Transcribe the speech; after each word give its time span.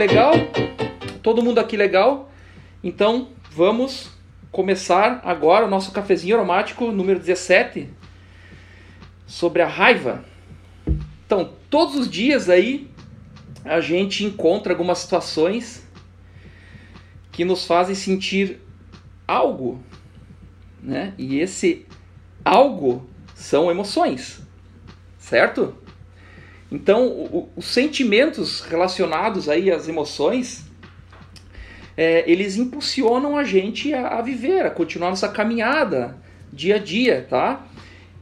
legal? 0.00 0.32
Todo 1.22 1.42
mundo 1.42 1.58
aqui 1.58 1.76
legal? 1.76 2.32
Então, 2.82 3.28
vamos 3.50 4.10
começar 4.50 5.20
agora 5.22 5.66
o 5.66 5.68
nosso 5.68 5.92
cafezinho 5.92 6.36
aromático 6.36 6.90
número 6.90 7.18
17 7.18 7.86
sobre 9.26 9.60
a 9.60 9.66
raiva. 9.66 10.24
Então, 11.26 11.52
todos 11.68 11.96
os 11.96 12.10
dias 12.10 12.48
aí 12.48 12.90
a 13.62 13.82
gente 13.82 14.24
encontra 14.24 14.72
algumas 14.72 15.00
situações 15.00 15.86
que 17.30 17.44
nos 17.44 17.66
fazem 17.66 17.94
sentir 17.94 18.58
algo, 19.28 19.84
né? 20.82 21.12
E 21.18 21.38
esse 21.38 21.84
algo 22.42 23.06
são 23.34 23.70
emoções, 23.70 24.40
certo? 25.18 25.76
Então, 26.70 27.08
o, 27.08 27.48
os 27.56 27.66
sentimentos 27.66 28.60
relacionados 28.60 29.48
aí 29.48 29.70
às 29.70 29.88
emoções, 29.88 30.64
é, 31.96 32.24
eles 32.30 32.56
impulsionam 32.56 33.36
a 33.36 33.44
gente 33.44 33.92
a, 33.92 34.18
a, 34.18 34.22
viver, 34.22 34.64
a 34.64 34.70
continuar 34.70 35.10
nossa 35.10 35.28
caminhada 35.28 36.16
dia 36.52 36.76
a 36.76 36.78
dia, 36.78 37.26
tá? 37.28 37.66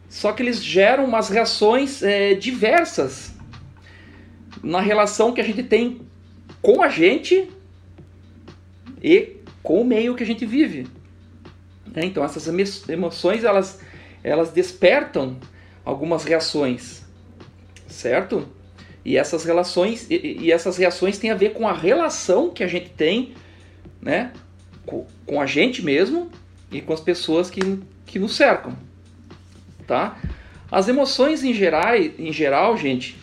Só 0.08 0.32
que 0.32 0.42
eles 0.42 0.62
geram 0.62 1.04
umas 1.04 1.28
reações 1.28 2.02
é, 2.02 2.34
diversas 2.34 3.34
na 4.62 4.80
relação 4.80 5.32
que 5.32 5.40
a 5.40 5.44
gente 5.44 5.62
tem 5.62 6.00
com 6.62 6.82
a 6.82 6.88
gente 6.88 7.48
e 9.02 9.36
com 9.62 9.82
o 9.82 9.84
meio 9.84 10.14
que 10.14 10.22
a 10.22 10.26
gente 10.26 10.46
vive. 10.46 10.86
É, 11.94 12.04
então 12.04 12.24
essas 12.24 12.46
emoções 12.88 13.44
elas, 13.44 13.80
elas 14.22 14.50
despertam 14.50 15.38
algumas 15.84 16.24
reações, 16.24 17.04
certo? 17.88 18.48
E 19.04 19.16
essas 19.16 19.44
relações 19.44 20.06
e, 20.10 20.38
e 20.40 20.52
essas 20.52 20.76
reações 20.76 21.18
têm 21.18 21.30
a 21.30 21.34
ver 21.34 21.52
com 21.54 21.66
a 21.66 21.72
relação 21.72 22.50
que 22.50 22.62
a 22.62 22.66
gente 22.66 22.90
tem, 22.90 23.34
né, 24.00 24.32
com, 24.86 25.06
com 25.26 25.40
a 25.40 25.46
gente 25.46 25.84
mesmo 25.84 26.30
e 26.70 26.80
com 26.80 26.92
as 26.92 27.00
pessoas 27.00 27.50
que, 27.50 27.60
que 28.06 28.18
nos 28.18 28.36
cercam, 28.36 28.76
tá? 29.86 30.18
As 30.70 30.86
emoções 30.88 31.42
em 31.42 31.54
geral, 31.54 31.96
em 31.96 32.32
geral, 32.32 32.76
gente, 32.76 33.16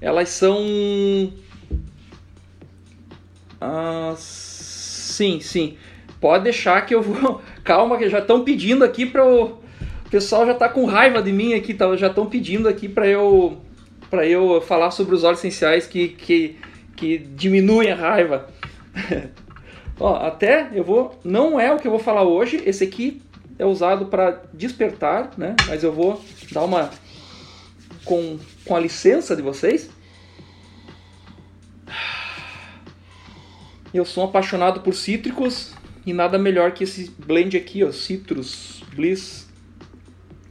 elas 0.00 0.28
são 0.28 1.32
ah, 3.60 4.14
sim, 4.16 5.40
sim. 5.40 5.76
Pode 6.20 6.44
deixar 6.44 6.84
que 6.84 6.94
eu 6.94 7.02
vou. 7.02 7.42
Calma, 7.64 7.98
que 7.98 8.08
já 8.08 8.18
estão 8.18 8.44
pedindo 8.44 8.84
aqui 8.84 9.06
para 9.06 9.26
o. 9.26 9.58
O 10.06 10.08
pessoal 10.08 10.46
já 10.46 10.52
está 10.52 10.68
com 10.68 10.84
raiva 10.86 11.20
de 11.20 11.32
mim 11.32 11.52
aqui, 11.54 11.74
tá? 11.74 11.94
já 11.96 12.06
estão 12.06 12.26
pedindo 12.26 12.68
aqui 12.68 12.88
para 12.88 13.06
eu 13.06 13.60
para 14.08 14.24
eu 14.24 14.60
falar 14.60 14.92
sobre 14.92 15.14
os 15.14 15.24
óleos 15.24 15.40
essenciais 15.40 15.86
que, 15.86 16.08
que, 16.08 16.56
que 16.94 17.18
diminuem 17.18 17.90
a 17.90 17.96
raiva. 17.96 18.48
Ó, 19.98 20.14
até 20.14 20.70
eu 20.72 20.84
vou. 20.84 21.18
Não 21.24 21.58
é 21.58 21.72
o 21.72 21.78
que 21.78 21.86
eu 21.86 21.90
vou 21.90 22.00
falar 22.00 22.22
hoje. 22.22 22.62
Esse 22.64 22.84
aqui 22.84 23.20
é 23.58 23.64
usado 23.64 24.06
para 24.06 24.42
despertar, 24.52 25.32
né? 25.36 25.56
Mas 25.66 25.82
eu 25.82 25.92
vou 25.92 26.22
dar 26.52 26.62
uma. 26.62 26.90
Com, 28.04 28.38
com 28.64 28.76
a 28.76 28.80
licença 28.80 29.34
de 29.34 29.42
vocês. 29.42 29.90
Eu 33.92 34.04
sou 34.04 34.24
um 34.24 34.28
apaixonado 34.28 34.80
por 34.80 34.94
cítricos 34.94 35.72
e 36.04 36.12
nada 36.12 36.38
melhor 36.38 36.72
que 36.72 36.84
esse 36.84 37.10
blend 37.18 37.56
aqui, 37.56 37.82
ó, 37.82 37.90
Citrus 37.90 38.82
Bliss. 38.94 39.45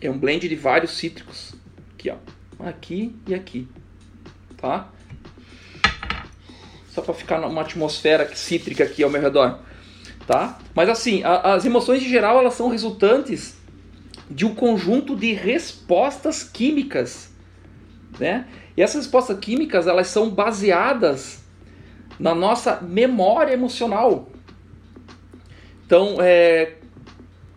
É 0.05 0.11
um 0.11 0.17
blend 0.17 0.47
de 0.47 0.55
vários 0.55 0.91
cítricos. 0.91 1.53
Aqui, 1.93 2.09
ó. 2.09 2.16
Aqui 2.67 3.16
e 3.27 3.33
aqui. 3.33 3.67
Tá? 4.57 4.89
Só 6.89 7.01
para 7.01 7.13
ficar 7.13 7.39
numa 7.39 7.61
atmosfera 7.61 8.33
cítrica 8.35 8.83
aqui 8.83 9.03
ao 9.03 9.09
meu 9.09 9.21
redor. 9.21 9.59
Tá? 10.25 10.59
Mas 10.73 10.89
assim, 10.89 11.23
a, 11.23 11.53
as 11.53 11.66
emoções 11.66 12.01
em 12.01 12.09
geral 12.09 12.39
elas 12.39 12.53
são 12.53 12.69
resultantes 12.69 13.57
de 14.29 14.45
um 14.45 14.55
conjunto 14.55 15.16
de 15.16 15.33
respostas 15.33 16.43
químicas, 16.43 17.29
né? 18.19 18.47
E 18.75 18.81
essas 18.81 19.03
respostas 19.03 19.37
químicas 19.39 19.85
elas 19.87 20.07
são 20.07 20.29
baseadas 20.29 21.43
na 22.19 22.33
nossa 22.33 22.81
memória 22.81 23.53
emocional. 23.53 24.29
Então, 25.85 26.17
é, 26.19 26.77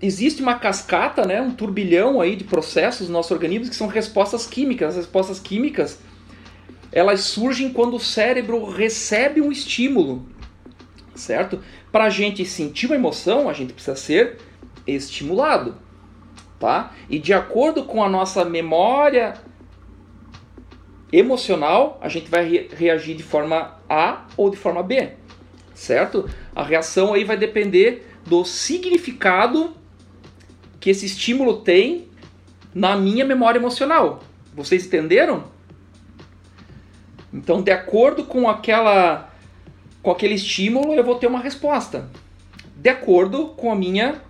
existe 0.00 0.41
uma 0.42 0.54
cascata, 0.54 1.25
né, 1.25 1.41
um 1.41 1.50
turbilhão 1.50 2.20
aí 2.20 2.36
de 2.36 2.44
processos 2.44 3.09
no 3.09 3.14
nosso 3.14 3.34
organismo 3.34 3.69
que 3.69 3.76
são 3.76 3.86
respostas 3.86 4.47
químicas. 4.47 4.91
As 4.91 4.97
respostas 4.97 5.41
químicas 5.41 5.98
elas 6.91 7.20
surgem 7.20 7.72
quando 7.72 7.97
o 7.97 8.00
cérebro 8.00 8.64
recebe 8.64 9.41
um 9.41 9.53
estímulo, 9.53 10.26
certo? 11.14 11.60
Para 11.92 12.04
a 12.04 12.10
gente 12.10 12.44
sentir 12.44 12.86
uma 12.86 12.94
emoção, 12.94 13.48
a 13.48 13.53
gente 13.53 13.72
precisa 13.72 13.97
ser 13.97 14.38
estimulado, 14.86 15.76
tá? 16.59 16.94
E 17.09 17.19
de 17.19 17.34
acordo 17.34 17.84
com 17.84 18.03
a 18.03 18.09
nossa 18.09 18.44
memória 18.44 19.34
emocional, 21.12 21.98
a 22.00 22.09
gente 22.09 22.30
vai 22.30 22.48
re 22.48 22.69
reagir 22.75 23.16
de 23.16 23.22
forma 23.22 23.78
A 23.88 24.26
ou 24.36 24.50
de 24.50 24.56
forma 24.56 24.82
B, 24.82 25.12
certo? 25.75 26.28
A 26.54 26.62
reação 26.62 27.12
aí 27.12 27.25
vai 27.25 27.36
depender 27.36 28.06
do 28.26 28.44
significado 28.44 29.78
que 30.81 30.91
esse 30.91 31.06
estímulo 31.06 31.59
tem 31.62 32.09
na 32.75 32.97
minha 32.97 33.25
memória 33.25 33.59
emocional. 33.59 34.22
Vocês 34.55 34.87
entenderam? 34.87 35.44
Então, 37.33 37.62
de 37.62 37.71
acordo 37.71 38.25
com 38.25 38.49
aquela 38.49 39.33
com 40.03 40.11
aquele 40.11 40.34
estímulo, 40.34 40.94
eu 40.94 41.05
vou 41.05 41.16
ter 41.16 41.27
uma 41.27 41.41
resposta. 41.41 42.09
De 42.77 42.89
acordo 42.89 43.49
com 43.49 43.71
a 43.71 43.75
minha 43.75 44.22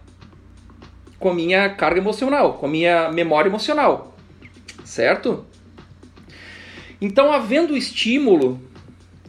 com 1.19 1.31
a 1.31 1.35
minha 1.35 1.69
carga 1.71 2.01
emocional, 2.01 2.55
com 2.55 2.67
a 2.67 2.69
minha 2.69 3.11
memória 3.11 3.49
emocional. 3.49 4.17
Certo? 4.85 5.45
Então, 7.01 7.33
havendo 7.33 7.77
estímulo, 7.77 8.61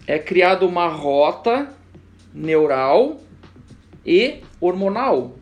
é 0.07 0.18
criada 0.18 0.66
uma 0.66 0.88
rota 0.88 1.69
neural 2.34 3.19
e 4.06 4.41
hormonal. 4.59 5.38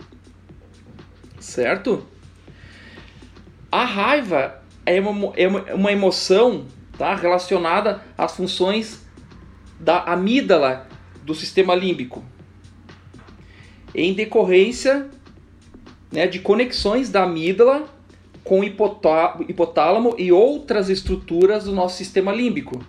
Certo? 1.48 2.06
A 3.72 3.86
raiva 3.86 4.62
é 4.86 5.00
uma, 5.00 5.32
é 5.38 5.48
uma 5.74 5.94
emoção 5.94 6.66
tá, 6.98 7.16
relacionada 7.16 8.02
às 8.18 8.36
funções 8.36 9.06
da 9.80 10.04
amígdala 10.04 10.90
do 11.24 11.34
sistema 11.34 11.74
límbico, 11.74 12.22
em 13.96 14.14
decorrência 14.14 15.10
né, 16.12 16.28
de 16.28 16.40
conexões 16.40 17.10
da 17.10 17.24
amígdala 17.24 17.88
com 18.44 18.62
hipotálamo 18.62 20.16
e 20.18 20.34
outras 20.34 20.90
estruturas 20.90 21.64
do 21.64 21.72
nosso 21.72 21.96
sistema 21.96 22.34
límbico. 22.34 22.84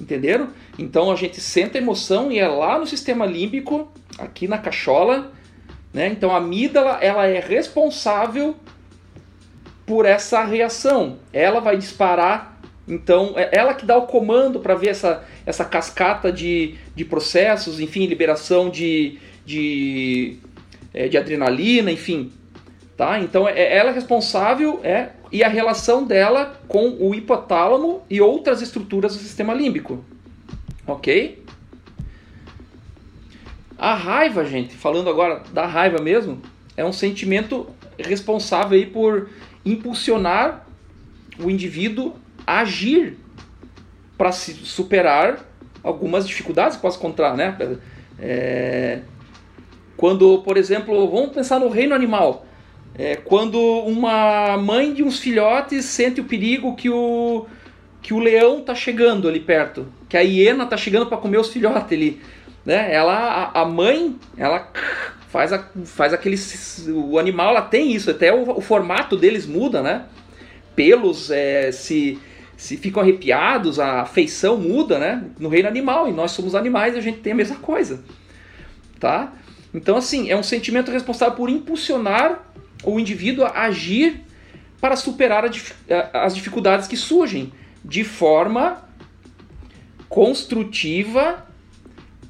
Entenderam? 0.00 0.48
Então 0.76 1.08
a 1.08 1.14
gente 1.14 1.40
sente 1.40 1.78
a 1.78 1.80
emoção 1.80 2.32
e 2.32 2.40
é 2.40 2.48
lá 2.48 2.80
no 2.80 2.86
sistema 2.86 3.24
límbico, 3.24 3.92
aqui 4.18 4.48
na 4.48 4.58
cachola, 4.58 5.32
né? 5.92 6.08
Então 6.08 6.30
a 6.30 6.38
amígdala 6.38 6.98
ela 7.00 7.26
é 7.26 7.40
responsável 7.40 8.56
por 9.86 10.06
essa 10.06 10.44
reação. 10.44 11.18
Ela 11.32 11.60
vai 11.60 11.76
disparar, 11.76 12.60
então 12.86 13.34
é 13.36 13.50
ela 13.52 13.74
que 13.74 13.84
dá 13.84 13.96
o 13.96 14.06
comando 14.06 14.60
para 14.60 14.74
ver 14.74 14.90
essa, 14.90 15.24
essa 15.44 15.64
cascata 15.64 16.32
de, 16.32 16.76
de 16.94 17.04
processos, 17.04 17.80
enfim, 17.80 18.06
liberação 18.06 18.70
de, 18.70 19.18
de, 19.44 20.38
é, 20.94 21.08
de 21.08 21.18
adrenalina, 21.18 21.90
enfim, 21.90 22.32
Tá? 22.96 23.18
Então 23.18 23.48
é 23.48 23.76
ela 23.76 23.90
é 23.90 23.92
responsável 23.92 24.78
é 24.84 25.10
e 25.32 25.42
a 25.42 25.48
relação 25.48 26.04
dela 26.04 26.60
com 26.68 26.90
o 27.00 27.14
hipotálamo 27.14 28.02
e 28.08 28.20
outras 28.20 28.60
estruturas 28.60 29.16
do 29.16 29.22
sistema 29.22 29.54
límbico. 29.54 30.04
Ok? 30.86 31.41
A 33.82 33.96
raiva, 33.96 34.44
gente, 34.44 34.76
falando 34.76 35.10
agora 35.10 35.42
da 35.52 35.66
raiva 35.66 36.00
mesmo, 36.00 36.40
é 36.76 36.84
um 36.84 36.92
sentimento 36.92 37.66
responsável 37.98 38.78
aí 38.78 38.86
por 38.86 39.28
impulsionar 39.66 40.64
o 41.36 41.50
indivíduo 41.50 42.14
a 42.46 42.60
agir 42.60 43.18
para 44.16 44.30
se 44.30 44.54
superar 44.54 45.40
algumas 45.82 46.28
dificuldades 46.28 46.76
que 46.76 46.82
possa 46.82 46.96
encontrar, 46.96 47.36
né? 47.36 47.56
É... 48.20 49.00
Quando, 49.96 50.42
por 50.42 50.56
exemplo, 50.56 51.10
vamos 51.10 51.32
pensar 51.32 51.58
no 51.58 51.68
reino 51.68 51.92
animal 51.92 52.46
é 52.94 53.16
quando 53.16 53.58
uma 53.58 54.56
mãe 54.58 54.94
de 54.94 55.02
uns 55.02 55.18
filhotes 55.18 55.86
sente 55.86 56.20
o 56.20 56.24
perigo 56.24 56.76
que 56.76 56.88
o, 56.88 57.46
que 58.00 58.14
o 58.14 58.20
leão 58.20 58.60
está 58.60 58.76
chegando 58.76 59.26
ali 59.26 59.40
perto, 59.40 59.88
que 60.08 60.16
a 60.16 60.20
hiena 60.20 60.62
está 60.62 60.76
chegando 60.76 61.06
para 61.06 61.16
comer 61.16 61.38
os 61.38 61.48
filhotes 61.48 61.90
ali. 61.92 62.20
Né? 62.64 62.92
Ela, 62.92 63.14
a, 63.54 63.62
a, 63.62 63.64
mãe, 63.64 64.16
ela 64.36 64.70
faz, 65.28 65.52
a, 65.52 65.66
faz 65.84 66.12
aquele. 66.12 66.36
O 66.88 67.18
animal 67.18 67.50
ela 67.50 67.62
tem 67.62 67.92
isso, 67.92 68.10
até 68.10 68.32
o, 68.32 68.58
o 68.58 68.60
formato 68.60 69.16
deles 69.16 69.46
muda, 69.46 69.82
né? 69.82 70.06
Pelos 70.76 71.30
é, 71.30 71.72
se, 71.72 72.18
se 72.56 72.76
ficam 72.76 73.02
arrepiados, 73.02 73.80
a 73.80 74.04
feição 74.04 74.56
muda, 74.56 74.98
né? 74.98 75.24
No 75.38 75.48
reino 75.48 75.68
animal, 75.68 76.08
e 76.08 76.12
nós 76.12 76.30
somos 76.30 76.54
animais 76.54 76.96
a 76.96 77.00
gente 77.00 77.18
tem 77.18 77.32
a 77.32 77.36
mesma 77.36 77.56
coisa, 77.56 78.02
tá? 79.00 79.32
Então, 79.74 79.96
assim, 79.96 80.30
é 80.30 80.36
um 80.36 80.42
sentimento 80.42 80.90
responsável 80.90 81.34
por 81.34 81.48
impulsionar 81.48 82.46
o 82.84 83.00
indivíduo 83.00 83.44
a 83.44 83.62
agir 83.62 84.20
para 84.80 84.96
superar 84.96 85.44
as 86.12 86.34
dificuldades 86.34 86.86
que 86.86 86.96
surgem 86.96 87.52
de 87.84 88.04
forma 88.04 88.82
construtiva 90.08 91.46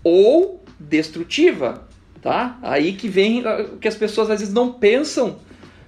ou 0.04 0.62
destrutiva, 0.78 1.86
tá? 2.20 2.58
Aí 2.62 2.92
que 2.92 3.08
vem 3.08 3.42
que 3.80 3.88
as 3.88 3.94
pessoas 3.94 4.30
às 4.30 4.40
vezes 4.40 4.54
não 4.54 4.72
pensam, 4.72 5.36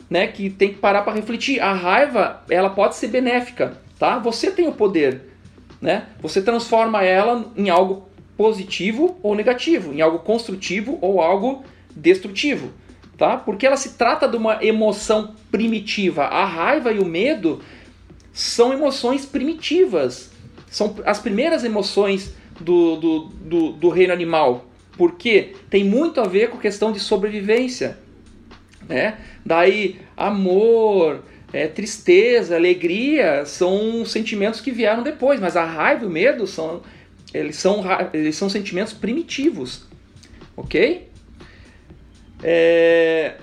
né, 0.08 0.26
que 0.26 0.50
tem 0.50 0.70
que 0.70 0.78
parar 0.78 1.02
para 1.02 1.14
refletir. 1.14 1.60
A 1.60 1.72
raiva, 1.72 2.42
ela 2.48 2.70
pode 2.70 2.96
ser 2.96 3.08
benéfica, 3.08 3.78
tá? 3.98 4.18
Você 4.18 4.50
tem 4.50 4.68
o 4.68 4.72
poder, 4.72 5.22
né? 5.80 6.06
Você 6.20 6.42
transforma 6.42 7.02
ela 7.02 7.52
em 7.56 7.70
algo 7.70 8.08
positivo 8.36 9.18
ou 9.22 9.34
negativo, 9.34 9.92
em 9.92 10.00
algo 10.00 10.18
construtivo 10.20 10.98
ou 11.00 11.20
algo 11.20 11.64
destrutivo, 11.94 12.70
tá? 13.16 13.36
Porque 13.36 13.66
ela 13.66 13.76
se 13.76 13.94
trata 13.94 14.28
de 14.28 14.36
uma 14.36 14.64
emoção 14.64 15.34
primitiva. 15.50 16.24
A 16.24 16.44
raiva 16.44 16.92
e 16.92 16.98
o 16.98 17.04
medo 17.04 17.60
são 18.32 18.72
emoções 18.72 19.24
primitivas, 19.24 20.30
são 20.68 20.96
as 21.06 21.20
primeiras 21.20 21.62
emoções 21.62 22.34
do, 22.60 22.96
do, 22.96 23.18
do, 23.20 23.72
do 23.72 23.88
reino 23.88 24.12
animal, 24.12 24.66
porque 24.96 25.54
tem 25.68 25.84
muito 25.84 26.20
a 26.20 26.24
ver 26.24 26.50
com 26.50 26.58
a 26.58 26.60
questão 26.60 26.92
de 26.92 27.00
sobrevivência, 27.00 27.98
né? 28.88 29.18
Daí 29.44 30.00
amor, 30.16 31.22
é, 31.52 31.66
tristeza, 31.66 32.56
alegria 32.56 33.44
são 33.44 34.04
sentimentos 34.04 34.60
que 34.60 34.70
vieram 34.70 35.02
depois, 35.02 35.40
mas 35.40 35.56
a 35.56 35.64
raiva 35.64 36.04
e 36.04 36.06
o 36.06 36.10
medo 36.10 36.46
são 36.46 36.82
eles 37.32 37.56
são, 37.56 37.82
eles 38.12 38.36
são 38.36 38.48
sentimentos 38.48 38.92
primitivos, 38.92 39.82
ok? 40.56 41.08
É... 42.42 43.34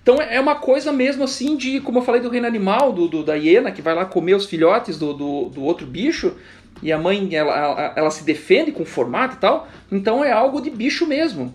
Então 0.00 0.22
é 0.22 0.40
uma 0.40 0.54
coisa 0.54 0.92
mesmo 0.92 1.24
assim 1.24 1.56
de, 1.56 1.80
como 1.80 1.98
eu 1.98 2.02
falei 2.02 2.20
do 2.20 2.30
reino 2.30 2.46
animal, 2.46 2.92
do, 2.92 3.08
do 3.08 3.22
da 3.22 3.34
hiena, 3.34 3.72
que 3.72 3.82
vai 3.82 3.94
lá 3.94 4.06
comer 4.06 4.34
os 4.34 4.46
filhotes 4.46 4.96
do, 4.96 5.12
do, 5.12 5.48
do 5.50 5.62
outro 5.62 5.86
bicho, 5.86 6.36
e 6.82 6.92
a 6.92 6.98
mãe 6.98 7.34
ela, 7.34 7.56
ela, 7.56 7.92
ela, 7.96 8.10
se 8.10 8.24
defende 8.24 8.72
com 8.72 8.84
formato 8.84 9.36
e 9.36 9.38
tal, 9.38 9.68
então 9.90 10.24
é 10.24 10.30
algo 10.30 10.60
de 10.60 10.70
bicho 10.70 11.06
mesmo. 11.06 11.54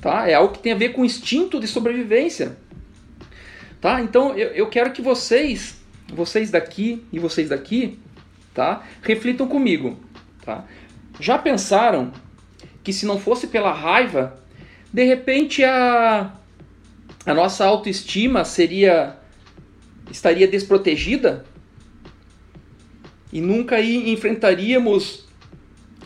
Tá? 0.00 0.28
É 0.28 0.34
algo 0.34 0.54
que 0.54 0.60
tem 0.60 0.72
a 0.72 0.76
ver 0.76 0.90
com 0.90 1.04
instinto 1.04 1.60
de 1.60 1.66
sobrevivência. 1.66 2.56
Tá? 3.80 4.00
Então 4.00 4.36
eu, 4.36 4.48
eu 4.48 4.68
quero 4.68 4.92
que 4.92 5.02
vocês, 5.02 5.80
vocês 6.12 6.50
daqui 6.50 7.04
e 7.12 7.18
vocês 7.18 7.48
daqui, 7.48 7.98
tá? 8.54 8.82
reflitam 9.02 9.46
comigo. 9.48 9.98
Tá? 10.44 10.64
Já 11.18 11.36
pensaram 11.36 12.12
que 12.84 12.92
se 12.92 13.04
não 13.04 13.18
fosse 13.18 13.48
pela 13.48 13.72
raiva, 13.72 14.38
de 14.92 15.04
repente 15.04 15.64
a, 15.64 16.32
a 17.26 17.34
nossa 17.34 17.64
autoestima 17.64 18.44
seria 18.44 19.16
estaria 20.10 20.48
desprotegida 20.48 21.44
e 23.32 23.40
nunca 23.40 23.76
aí 23.76 24.10
enfrentaríamos 24.12 25.26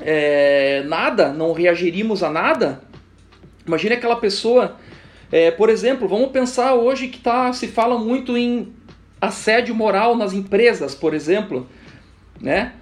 é, 0.01 0.83
nada, 0.87 1.33
não 1.33 1.53
reagiríamos 1.53 2.23
a 2.23 2.31
nada? 2.31 2.83
Imagine 3.67 3.95
aquela 3.95 4.17
pessoa, 4.17 4.77
é, 5.33 5.51
por 5.51 5.69
exemplo, 5.69 6.07
vamos 6.07 6.31
pensar 6.31 6.75
hoje 6.75 7.09
que 7.09 7.19
tá, 7.19 7.53
se 7.53 7.69
fala 7.69 7.99
muito 7.99 8.37
em 8.37 8.73
assédio 9.21 9.75
moral 9.75 10.17
nas 10.17 10.33
empresas, 10.33 10.95
por 10.95 11.15
exemplo, 11.15 11.67
né? 12.41 12.73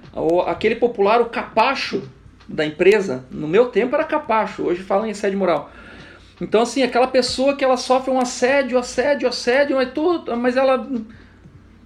aquele 0.46 0.76
popular, 0.76 1.20
o 1.20 1.26
capacho 1.26 2.02
da 2.48 2.66
empresa, 2.66 3.24
no 3.30 3.48
meu 3.48 3.66
tempo 3.66 3.94
era 3.94 4.04
capacho, 4.04 4.62
hoje 4.62 4.82
falam 4.82 5.06
em 5.06 5.12
assédio 5.12 5.38
moral. 5.38 5.70
Então, 6.40 6.62
assim, 6.62 6.82
aquela 6.82 7.06
pessoa 7.06 7.54
que 7.54 7.64
ela 7.64 7.76
sofre 7.76 8.10
um 8.10 8.18
assédio, 8.18 8.76
assédio, 8.76 9.28
assédio, 9.28 9.76
mas, 9.76 9.92
tudo, 9.92 10.36
mas, 10.36 10.56
ela, 10.56 10.86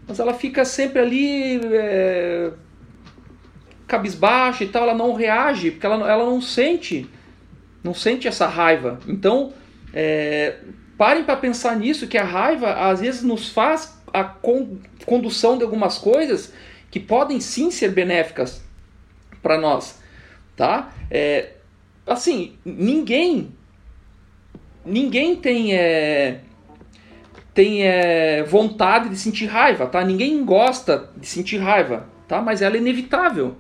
mas 0.07 0.19
ela 0.19 0.35
fica 0.35 0.65
sempre 0.65 1.01
ali 1.01 1.61
é, 1.65 2.53
cabisbaixa 3.87 4.65
e 4.65 4.69
tal, 4.69 4.85
ela 4.85 4.95
não 4.95 5.15
reage, 5.15 5.71
porque 5.71 5.87
ela, 5.87 6.11
ela 6.11 6.25
não 6.25 6.41
sente, 6.41 7.09
não 7.83 7.95
sente 7.95 8.29
essa 8.29 8.47
raiva. 8.47 9.01
Então, 9.07 9.53
é, 9.93 10.59
parem 10.97 11.25
para 11.25 11.37
pensar 11.37 11.77
nisso, 11.77 12.07
que 12.07 12.19
a 12.19 12.25
raiva 12.25 12.73
às 12.73 13.01
vezes 13.01 13.23
nos 13.23 13.49
faz 13.49 13.97
a 14.13 14.25
con 14.25 14.79
condução 15.05 15.59
de 15.59 15.65
algumas 15.65 15.99
coisas 15.99 16.53
que 16.91 16.99
podem 16.99 17.41
sim 17.41 17.71
ser 17.71 17.91
benéficas 17.91 18.63
para 19.43 19.59
nós, 19.59 20.01
tá? 20.57 20.93
É, 21.11 21.55
assim, 22.07 22.57
ninguém 22.65 23.53
ninguém 24.85 25.37
tem 25.37 25.75
é, 25.75 26.41
tem 27.57 27.85
é, 27.85 28.43
vontade 28.43 29.09
de 29.09 29.17
sentir 29.17 29.47
raiva, 29.47 29.87
tá? 29.87 30.05
Ninguém 30.05 30.45
gosta 30.45 31.09
de 31.17 31.27
sentir 31.27 31.57
raiva, 31.57 32.07
tá? 32.29 32.43
Mas 32.43 32.61
ela 32.61 32.77
é 32.77 32.79
inevitável, 32.79 33.57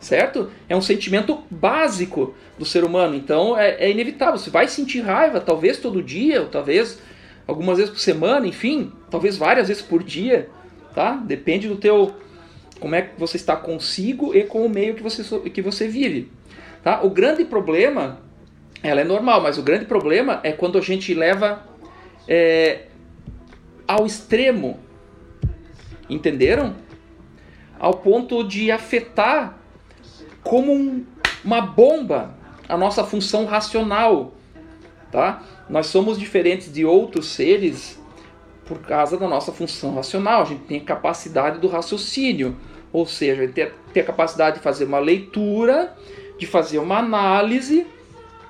certo? 0.00 0.50
É 0.68 0.74
um 0.76 0.82
sentimento 0.82 1.44
básico 1.48 2.34
do 2.58 2.64
ser 2.64 2.82
humano, 2.82 3.14
então 3.14 3.56
é, 3.56 3.76
é 3.76 3.88
inevitável. 3.88 4.36
Você 4.36 4.50
vai 4.50 4.66
sentir 4.66 5.00
raiva, 5.00 5.40
talvez 5.40 5.78
todo 5.78 6.02
dia, 6.02 6.42
ou 6.42 6.48
talvez 6.48 6.98
algumas 7.46 7.78
vezes 7.78 7.92
por 7.92 8.00
semana, 8.00 8.48
enfim, 8.48 8.92
talvez 9.08 9.36
várias 9.36 9.68
vezes 9.68 9.80
por 9.82 10.02
dia, 10.02 10.50
tá? 10.92 11.12
Depende 11.12 11.68
do 11.68 11.76
teu 11.76 12.16
como 12.80 12.96
é 12.96 13.02
que 13.02 13.18
você 13.18 13.36
está 13.36 13.54
consigo 13.54 14.34
e 14.34 14.42
com 14.42 14.66
o 14.66 14.68
meio 14.68 14.94
que 14.96 15.02
você, 15.04 15.22
que 15.50 15.62
você 15.62 15.86
vive. 15.86 16.32
Tá? 16.82 17.00
O 17.00 17.10
grande 17.10 17.44
problema, 17.44 18.18
ela 18.82 19.00
é 19.00 19.04
normal, 19.04 19.40
mas 19.40 19.56
o 19.56 19.62
grande 19.62 19.84
problema 19.84 20.40
é 20.42 20.50
quando 20.50 20.76
a 20.76 20.80
gente 20.80 21.14
leva 21.14 21.62
é, 22.26 22.86
ao 23.86 24.06
extremo. 24.06 24.78
Entenderam? 26.08 26.74
Ao 27.78 27.94
ponto 27.94 28.42
de 28.44 28.70
afetar 28.70 29.58
como 30.42 30.72
um, 30.72 31.04
uma 31.44 31.60
bomba 31.60 32.34
a 32.68 32.76
nossa 32.76 33.04
função 33.04 33.44
racional. 33.44 34.32
Tá? 35.10 35.42
Nós 35.68 35.86
somos 35.86 36.18
diferentes 36.18 36.72
de 36.72 36.84
outros 36.84 37.26
seres 37.26 38.00
por 38.66 38.78
causa 38.80 39.16
da 39.16 39.28
nossa 39.28 39.52
função 39.52 39.94
racional. 39.94 40.42
A 40.42 40.44
gente 40.44 40.64
tem 40.64 40.78
a 40.78 40.84
capacidade 40.84 41.58
do 41.58 41.68
raciocínio, 41.68 42.56
ou 42.92 43.06
seja, 43.06 43.46
ter, 43.48 43.74
ter 43.92 44.00
a 44.00 44.04
capacidade 44.04 44.56
de 44.56 44.62
fazer 44.62 44.84
uma 44.84 44.98
leitura, 44.98 45.94
de 46.38 46.46
fazer 46.46 46.78
uma 46.78 46.98
análise 46.98 47.86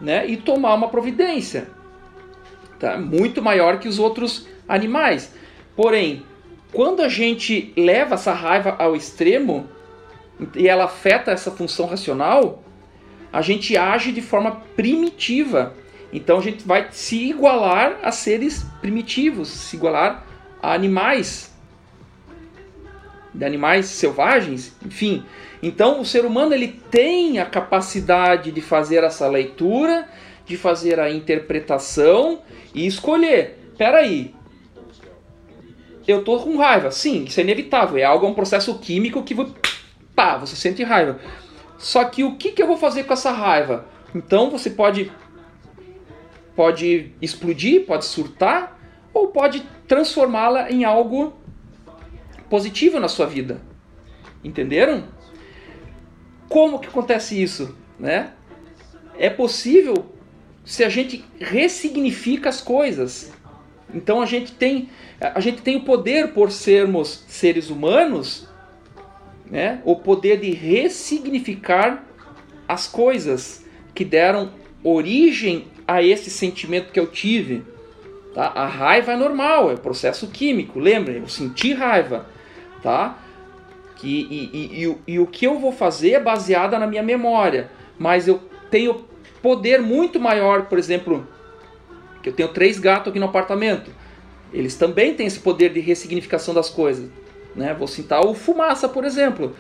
né, 0.00 0.26
e 0.26 0.37
tomar 0.37 0.75
uma 0.75 0.88
providência. 0.88 1.68
Tá? 2.78 2.97
Muito 2.99 3.42
maior 3.42 3.78
que 3.78 3.88
os 3.88 3.99
outros 3.99 4.47
animais. 4.68 5.33
Porém, 5.76 6.25
quando 6.73 7.02
a 7.02 7.09
gente 7.09 7.73
leva 7.76 8.14
essa 8.14 8.33
raiva 8.33 8.76
ao 8.78 8.97
extremo 8.97 9.68
e 10.54 10.68
ela 10.68 10.85
afeta 10.85 11.30
essa 11.30 11.50
função 11.50 11.87
racional, 11.87 12.62
a 13.33 13.42
gente 13.42 13.76
age 13.76 14.12
de 14.12 14.23
forma 14.23 14.62
primitiva 14.76 15.75
então 16.14 16.38
a 16.38 16.40
gente 16.40 16.64
vai 16.64 16.87
se 16.92 17.28
igualar 17.28 17.99
a 18.00 18.12
seres 18.12 18.64
primitivos, 18.80 19.49
se 19.49 19.75
igualar 19.75 20.25
a 20.62 20.73
animais, 20.73 21.52
de 23.35 23.44
animais 23.44 23.87
selvagens, 23.87 24.76
enfim. 24.87 25.25
Então 25.61 26.00
o 26.00 26.04
ser 26.04 26.25
humano 26.25 26.54
ele 26.54 26.80
tem 26.88 27.40
a 27.40 27.44
capacidade 27.44 28.52
de 28.52 28.61
fazer 28.61 29.02
essa 29.02 29.26
leitura, 29.26 30.09
de 30.47 30.56
fazer 30.56 31.00
a 31.00 31.11
interpretação 31.11 32.42
e 32.73 32.87
escolher. 32.87 33.73
Peraí, 33.76 34.33
eu 36.12 36.25
tô 36.25 36.38
com 36.40 36.56
raiva. 36.56 36.90
Sim, 36.90 37.25
isso 37.25 37.40
é 37.40 37.42
inevitável. 37.42 37.99
É 37.99 38.04
algo, 38.04 38.26
é 38.26 38.28
um 38.28 38.34
processo 38.34 38.78
químico 38.78 39.23
que 39.23 39.34
pá, 40.14 40.37
você 40.37 40.56
sente 40.56 40.82
raiva. 40.82 41.18
Só 41.78 42.04
que 42.04 42.25
o 42.25 42.37
que, 42.37 42.52
que 42.52 42.62
eu 42.62 42.66
vou 42.66 42.76
fazer 42.76 43.04
com 43.04 43.12
essa 43.12 43.30
raiva? 43.30 43.87
Então 44.14 44.50
você 44.50 44.70
pode 44.70 45.11
pode 46.54 47.12
explodir, 47.20 47.84
pode 47.84 48.04
surtar, 48.04 48.78
ou 49.12 49.28
pode 49.28 49.66
transformá-la 49.88 50.70
em 50.70 50.84
algo 50.84 51.34
positivo 52.49 53.00
na 53.00 53.08
sua 53.08 53.26
vida. 53.26 53.61
Entenderam? 54.42 55.04
Como 56.49 56.78
que 56.78 56.87
acontece 56.87 57.40
isso, 57.42 57.76
né? 57.99 58.32
É 59.18 59.28
possível 59.28 60.06
se 60.64 60.84
a 60.84 60.88
gente 60.88 61.25
ressignifica 61.38 62.49
as 62.49 62.61
coisas. 62.61 63.32
Então 63.94 64.20
a 64.20 64.26
gente 64.26 64.52
tem 64.52 64.88
a 65.20 65.40
gente 65.40 65.62
tem 65.62 65.76
o 65.76 65.84
poder 65.84 66.32
por 66.32 66.50
sermos 66.50 67.24
seres 67.28 67.70
humanos, 67.70 68.48
né? 69.48 69.80
O 69.84 69.96
poder 69.96 70.40
de 70.40 70.50
ressignificar 70.50 72.04
as 72.68 72.86
coisas 72.86 73.64
que 73.94 74.04
deram 74.04 74.50
origem 74.82 75.66
a 75.86 76.02
esse 76.02 76.30
sentimento 76.30 76.92
que 76.92 76.98
eu 76.98 77.06
tive. 77.06 77.62
Tá? 78.34 78.46
A 78.54 78.66
raiva 78.66 79.12
é 79.12 79.16
normal, 79.16 79.70
é 79.70 79.76
processo 79.76 80.26
químico, 80.28 80.78
lembrem, 80.78 81.18
eu 81.18 81.28
senti 81.28 81.72
raiva. 81.72 82.26
Tá? 82.82 83.18
Que, 83.96 84.26
e, 84.28 84.50
e, 84.52 84.84
e, 84.84 85.14
e 85.14 85.18
o 85.18 85.26
que 85.26 85.46
eu 85.46 85.58
vou 85.58 85.72
fazer 85.72 86.12
é 86.12 86.20
baseada 86.20 86.78
na 86.78 86.86
minha 86.86 87.02
memória. 87.02 87.70
Mas 87.98 88.26
eu 88.26 88.40
tenho 88.70 89.04
poder 89.40 89.80
muito 89.80 90.18
maior, 90.18 90.66
por 90.66 90.78
exemplo, 90.78 91.26
que 92.25 92.31
eu 92.31 92.33
tenho 92.33 92.49
três 92.49 92.78
gatos 92.78 93.11
aqui 93.11 93.21
no 93.21 93.26
apartamento. 93.26 93.90
Eles 94.50 94.75
também 94.76 95.12
têm 95.12 95.26
esse 95.26 95.40
poder 95.40 95.71
de 95.75 95.81
ressignificação 95.81 96.54
das 96.54 96.71
coisas. 96.71 97.11
Né? 97.54 97.75
Vou 97.75 97.87
citar 97.87 98.25
o 98.25 98.33
Fumaça, 98.33 98.88
por 98.88 99.04
exemplo. 99.04 99.54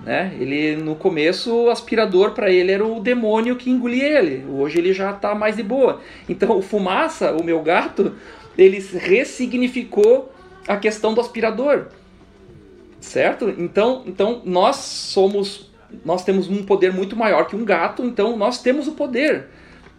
Né? 0.00 0.34
Ele 0.40 0.76
no 0.76 0.96
começo 0.96 1.54
o 1.54 1.70
aspirador 1.70 2.30
para 2.30 2.50
ele 2.50 2.72
era 2.72 2.84
o 2.84 3.00
demônio 3.00 3.56
que 3.56 3.68
engolia 3.68 4.18
ele. 4.18 4.46
Hoje 4.48 4.78
ele 4.78 4.94
já 4.94 5.10
está 5.10 5.34
mais 5.34 5.56
de 5.56 5.62
boa. 5.62 6.00
Então 6.26 6.56
o 6.56 6.62
Fumaça, 6.62 7.32
o 7.32 7.44
meu 7.44 7.60
gato, 7.62 8.14
ele 8.56 8.78
ressignificou 8.78 10.32
a 10.66 10.78
questão 10.78 11.12
do 11.12 11.20
aspirador. 11.20 11.88
Certo? 12.98 13.54
Então, 13.58 14.04
então 14.06 14.40
nós 14.42 14.76
somos 14.76 15.70
nós 16.04 16.24
temos 16.24 16.48
um 16.48 16.64
poder 16.64 16.92
muito 16.92 17.14
maior 17.14 17.46
que 17.46 17.54
um 17.54 17.64
gato, 17.64 18.02
então 18.02 18.36
nós 18.36 18.60
temos 18.60 18.88
o 18.88 18.92
poder, 18.92 19.46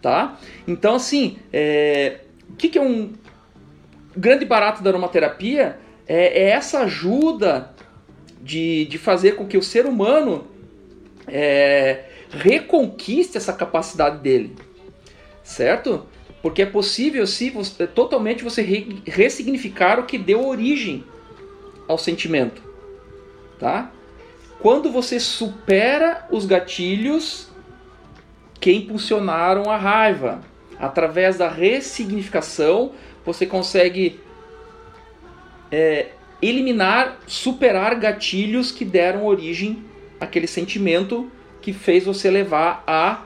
tá? 0.00 0.38
Então 0.66 0.94
assim, 0.94 1.38
é, 1.52 2.20
o 2.48 2.54
que, 2.54 2.68
que 2.68 2.78
é 2.78 2.82
um 2.82 3.12
grande 4.16 4.44
barato 4.44 4.82
da 4.82 4.90
aromaterapia? 4.90 5.78
É, 6.06 6.42
é 6.44 6.50
essa 6.50 6.80
ajuda 6.80 7.74
de, 8.40 8.86
de 8.86 8.98
fazer 8.98 9.36
com 9.36 9.46
que 9.46 9.58
o 9.58 9.62
ser 9.62 9.86
humano 9.86 10.46
é, 11.26 12.04
reconquiste 12.30 13.36
essa 13.36 13.52
capacidade 13.52 14.18
dele, 14.18 14.56
certo? 15.42 16.06
Porque 16.40 16.62
é 16.62 16.66
possível, 16.66 17.26
se 17.26 17.50
você, 17.50 17.86
totalmente 17.86 18.44
você 18.44 18.62
re, 18.62 19.02
ressignificar 19.06 19.98
o 19.98 20.04
que 20.04 20.16
deu 20.16 20.46
origem 20.46 21.04
ao 21.86 21.98
sentimento, 21.98 22.62
tá? 23.58 23.92
Quando 24.60 24.90
você 24.90 25.20
supera 25.20 26.26
os 26.30 26.44
gatilhos 26.44 27.48
que 28.60 28.72
impulsionaram 28.72 29.70
a 29.70 29.76
raiva, 29.76 30.40
através 30.78 31.38
da 31.38 31.48
ressignificação, 31.48 32.92
você 33.24 33.46
consegue 33.46 34.20
é, 35.70 36.06
eliminar, 36.40 37.18
superar 37.26 37.94
gatilhos 37.96 38.72
que 38.72 38.84
deram 38.84 39.26
origem 39.26 39.84
àquele 40.20 40.46
sentimento 40.46 41.30
que 41.60 41.72
fez 41.72 42.04
você 42.04 42.30
levar 42.30 42.82
a 42.86 43.24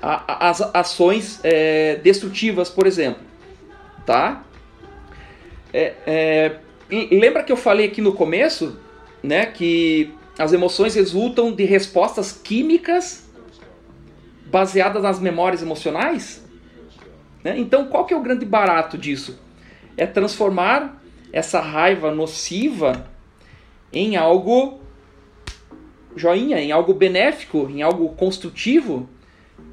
as 0.00 0.60
ações 0.74 1.40
é, 1.42 1.96
destrutivas, 1.96 2.70
por 2.70 2.86
exemplo. 2.86 3.20
Tá? 4.06 4.44
É, 5.72 5.94
é, 6.06 6.56
lembra 7.10 7.42
que 7.42 7.50
eu 7.50 7.56
falei 7.56 7.86
aqui 7.86 8.00
no 8.00 8.12
começo 8.12 8.78
né, 9.22 9.46
que 9.46 10.14
as 10.38 10.52
emoções 10.52 10.94
resultam 10.94 11.52
de 11.52 11.64
respostas 11.64 12.32
químicas 12.32 13.27
baseadas 14.50 15.02
nas 15.02 15.20
memórias 15.20 15.62
emocionais? 15.62 16.44
Né? 17.42 17.58
Então, 17.58 17.86
qual 17.86 18.04
que 18.04 18.14
é 18.14 18.16
o 18.16 18.22
grande 18.22 18.44
barato 18.44 18.98
disso? 18.98 19.38
É 19.96 20.06
transformar 20.06 21.00
essa 21.32 21.60
raiva 21.60 22.10
nociva 22.10 23.06
em 23.92 24.16
algo 24.16 24.80
joinha, 26.16 26.60
em 26.60 26.72
algo 26.72 26.92
benéfico, 26.94 27.68
em 27.70 27.82
algo 27.82 28.08
construtivo 28.10 29.08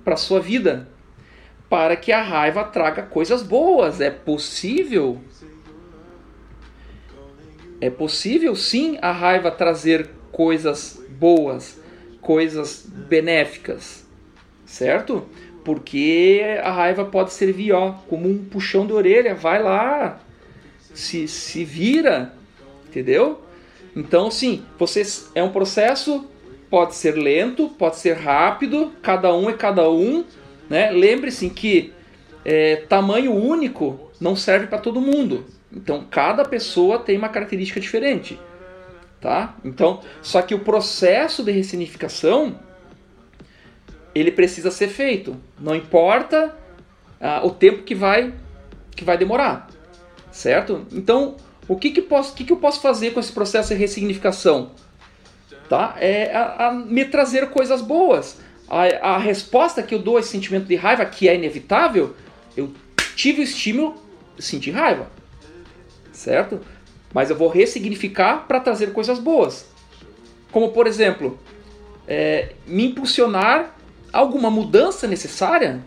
para 0.04 0.16
sua 0.16 0.40
vida, 0.40 0.88
para 1.70 1.96
que 1.96 2.12
a 2.12 2.22
raiva 2.22 2.64
traga 2.64 3.04
coisas 3.04 3.42
boas. 3.42 4.00
É 4.00 4.12
possível. 4.12 5.20
É 7.82 7.90
possível 7.90 8.56
sim 8.56 8.98
a 9.02 9.12
raiva 9.12 9.52
trazer 9.52 10.10
coisas 10.32 11.02
boas, 11.10 11.80
coisas 12.22 12.86
benéficas, 12.86 14.05
certo? 14.66 15.26
Porque 15.64 16.42
a 16.64 16.72
raiva 16.72 17.06
pode 17.06 17.34
servir 17.34 17.72
ó, 17.72 17.94
como 18.08 18.30
um 18.30 18.46
puxão 18.46 18.86
de 18.86 18.94
orelha, 18.94 19.34
vai 19.34 19.62
lá, 19.62 20.20
se, 20.94 21.28
se 21.28 21.64
vira, 21.64 22.34
entendeu? 22.88 23.42
Então, 23.96 24.30
sim, 24.30 24.64
vocês 24.78 25.32
é 25.34 25.42
um 25.42 25.50
processo 25.50 26.30
pode 26.70 26.96
ser 26.96 27.16
lento, 27.16 27.70
pode 27.70 27.98
ser 27.98 28.18
rápido, 28.18 28.92
cada 29.02 29.34
um 29.34 29.50
é 29.50 29.54
cada 29.54 29.90
um. 29.90 30.26
Né? 30.70 30.92
Lembre-se 30.92 31.50
que 31.50 31.94
é, 32.44 32.76
tamanho 32.76 33.34
único 33.34 34.12
não 34.20 34.36
serve 34.36 34.68
para 34.68 34.80
todo 34.80 35.00
mundo. 35.00 35.46
Então 35.72 36.06
cada 36.10 36.44
pessoa 36.44 37.00
tem 37.00 37.18
uma 37.18 37.30
característica 37.30 37.80
diferente. 37.80 38.40
Tá? 39.22 39.56
Então, 39.64 40.02
só 40.22 40.42
que 40.42 40.54
o 40.54 40.60
processo 40.60 41.44
de 41.44 41.52
ressignificação 41.52 42.60
ele 44.16 44.32
precisa 44.32 44.72
ser 44.72 44.88
feito. 44.88 45.36
Não 45.60 45.76
importa 45.76 46.58
ah, 47.22 47.42
o 47.44 47.52
tempo 47.52 47.84
que 47.84 47.94
vai 47.94 48.34
que 48.96 49.04
vai 49.04 49.18
demorar, 49.18 49.70
certo? 50.32 50.88
Então, 50.90 51.36
o 51.68 51.76
que 51.76 51.92
que, 51.92 52.02
posso, 52.02 52.34
que 52.34 52.46
que 52.46 52.54
eu 52.54 52.58
posso 52.58 52.80
fazer 52.80 53.12
com 53.12 53.20
esse 53.20 53.34
processo 53.34 53.74
de 53.74 53.76
ressignificação? 53.76 54.72
tá? 55.70 55.96
é 56.00 56.36
a, 56.36 56.68
a 56.68 56.72
me 56.72 57.06
trazer 57.06 57.50
coisas 57.50 57.82
boas. 57.82 58.38
A, 58.68 59.14
a, 59.14 59.18
resposta 59.18 59.84
que 59.84 59.94
eu 59.94 60.00
dou 60.00 60.18
a 60.18 60.20
esse 60.20 60.30
sentimento 60.30 60.66
de 60.66 60.76
raiva, 60.76 61.06
que 61.06 61.30
é 61.30 61.36
inevitável, 61.36 62.16
eu 62.58 62.72
tive 63.16 63.42
o 63.42 63.44
estímulo, 63.44 63.96
senti 64.40 64.72
raiva, 64.72 65.10
certo? 66.12 66.60
Mas 67.14 67.30
eu 67.30 67.36
vou 67.36 67.48
ressignificar 67.48 68.48
para 68.48 68.60
trazer 68.60 68.92
coisas 68.92 69.20
boas. 69.20 69.68
Como, 70.52 70.72
por 70.72 70.88
exemplo, 70.88 71.40
é, 72.08 72.54
me 72.66 72.86
impulsionar 72.86 73.76
alguma 74.16 74.50
mudança 74.50 75.08
necessária. 75.08 75.84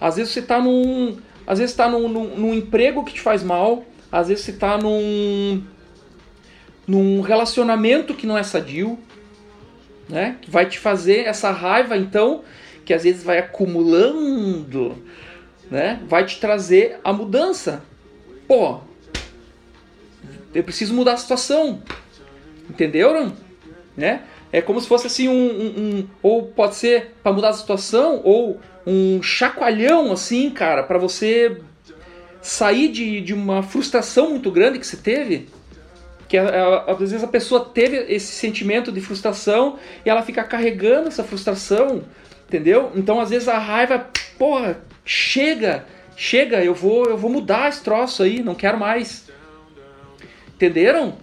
Às 0.00 0.16
vezes 0.16 0.32
você 0.32 0.40
está 0.40 0.60
num, 0.60 1.18
às 1.46 1.58
vezes 1.58 1.72
está 1.72 1.88
num, 1.88 2.08
num, 2.08 2.36
num 2.36 2.54
emprego 2.54 3.04
que 3.04 3.12
te 3.12 3.20
faz 3.20 3.42
mal, 3.42 3.84
às 4.10 4.28
vezes 4.28 4.44
você 4.44 4.52
está 4.52 4.78
num 4.78 5.62
num 6.86 7.20
relacionamento 7.20 8.14
que 8.14 8.26
não 8.26 8.36
é 8.36 8.42
sadio, 8.42 8.98
né? 10.08 10.38
Que 10.40 10.50
vai 10.50 10.66
te 10.66 10.78
fazer 10.78 11.26
essa 11.26 11.50
raiva, 11.52 11.96
então, 11.96 12.42
que 12.84 12.92
às 12.92 13.04
vezes 13.04 13.22
vai 13.22 13.38
acumulando, 13.38 14.96
né? 15.70 16.00
Vai 16.08 16.24
te 16.26 16.40
trazer 16.40 16.98
a 17.04 17.12
mudança. 17.12 17.84
Pô, 18.48 18.80
eu 20.52 20.64
preciso 20.64 20.94
mudar 20.94 21.12
a 21.12 21.16
situação. 21.16 21.80
Entenderam? 22.68 23.32
Né? 23.96 24.22
É 24.52 24.60
como 24.60 24.80
se 24.80 24.88
fosse 24.88 25.06
assim 25.06 25.28
um, 25.28 25.32
um, 25.32 25.66
um 25.78 26.08
ou 26.22 26.46
pode 26.46 26.74
ser 26.74 27.14
para 27.22 27.32
mudar 27.32 27.50
a 27.50 27.52
situação 27.52 28.20
ou 28.24 28.58
um 28.86 29.22
chacoalhão 29.22 30.10
assim, 30.12 30.50
cara, 30.50 30.82
para 30.82 30.98
você 30.98 31.60
sair 32.42 32.88
de, 32.88 33.20
de 33.20 33.34
uma 33.34 33.62
frustração 33.62 34.30
muito 34.30 34.50
grande 34.50 34.78
que 34.78 34.86
você 34.86 34.96
teve 34.96 35.48
que 36.30 36.38
às 36.38 36.96
vezes 36.96 37.24
a 37.24 37.26
pessoa 37.26 37.64
teve 37.64 37.96
esse 38.08 38.28
sentimento 38.28 38.92
de 38.92 39.00
frustração 39.00 39.80
e 40.06 40.08
ela 40.08 40.22
fica 40.22 40.44
carregando 40.44 41.08
essa 41.08 41.24
frustração, 41.24 42.04
entendeu? 42.46 42.92
Então 42.94 43.20
às 43.20 43.30
vezes 43.30 43.48
a 43.48 43.58
raiva, 43.58 44.06
porra, 44.38 44.80
chega, 45.04 45.84
chega, 46.16 46.64
eu 46.64 46.72
vou, 46.72 47.06
eu 47.06 47.18
vou 47.18 47.28
mudar 47.28 47.68
esse 47.68 47.82
troço 47.82 48.22
aí, 48.22 48.40
não 48.44 48.54
quero 48.54 48.78
mais. 48.78 49.28
Entenderam? 50.54 51.18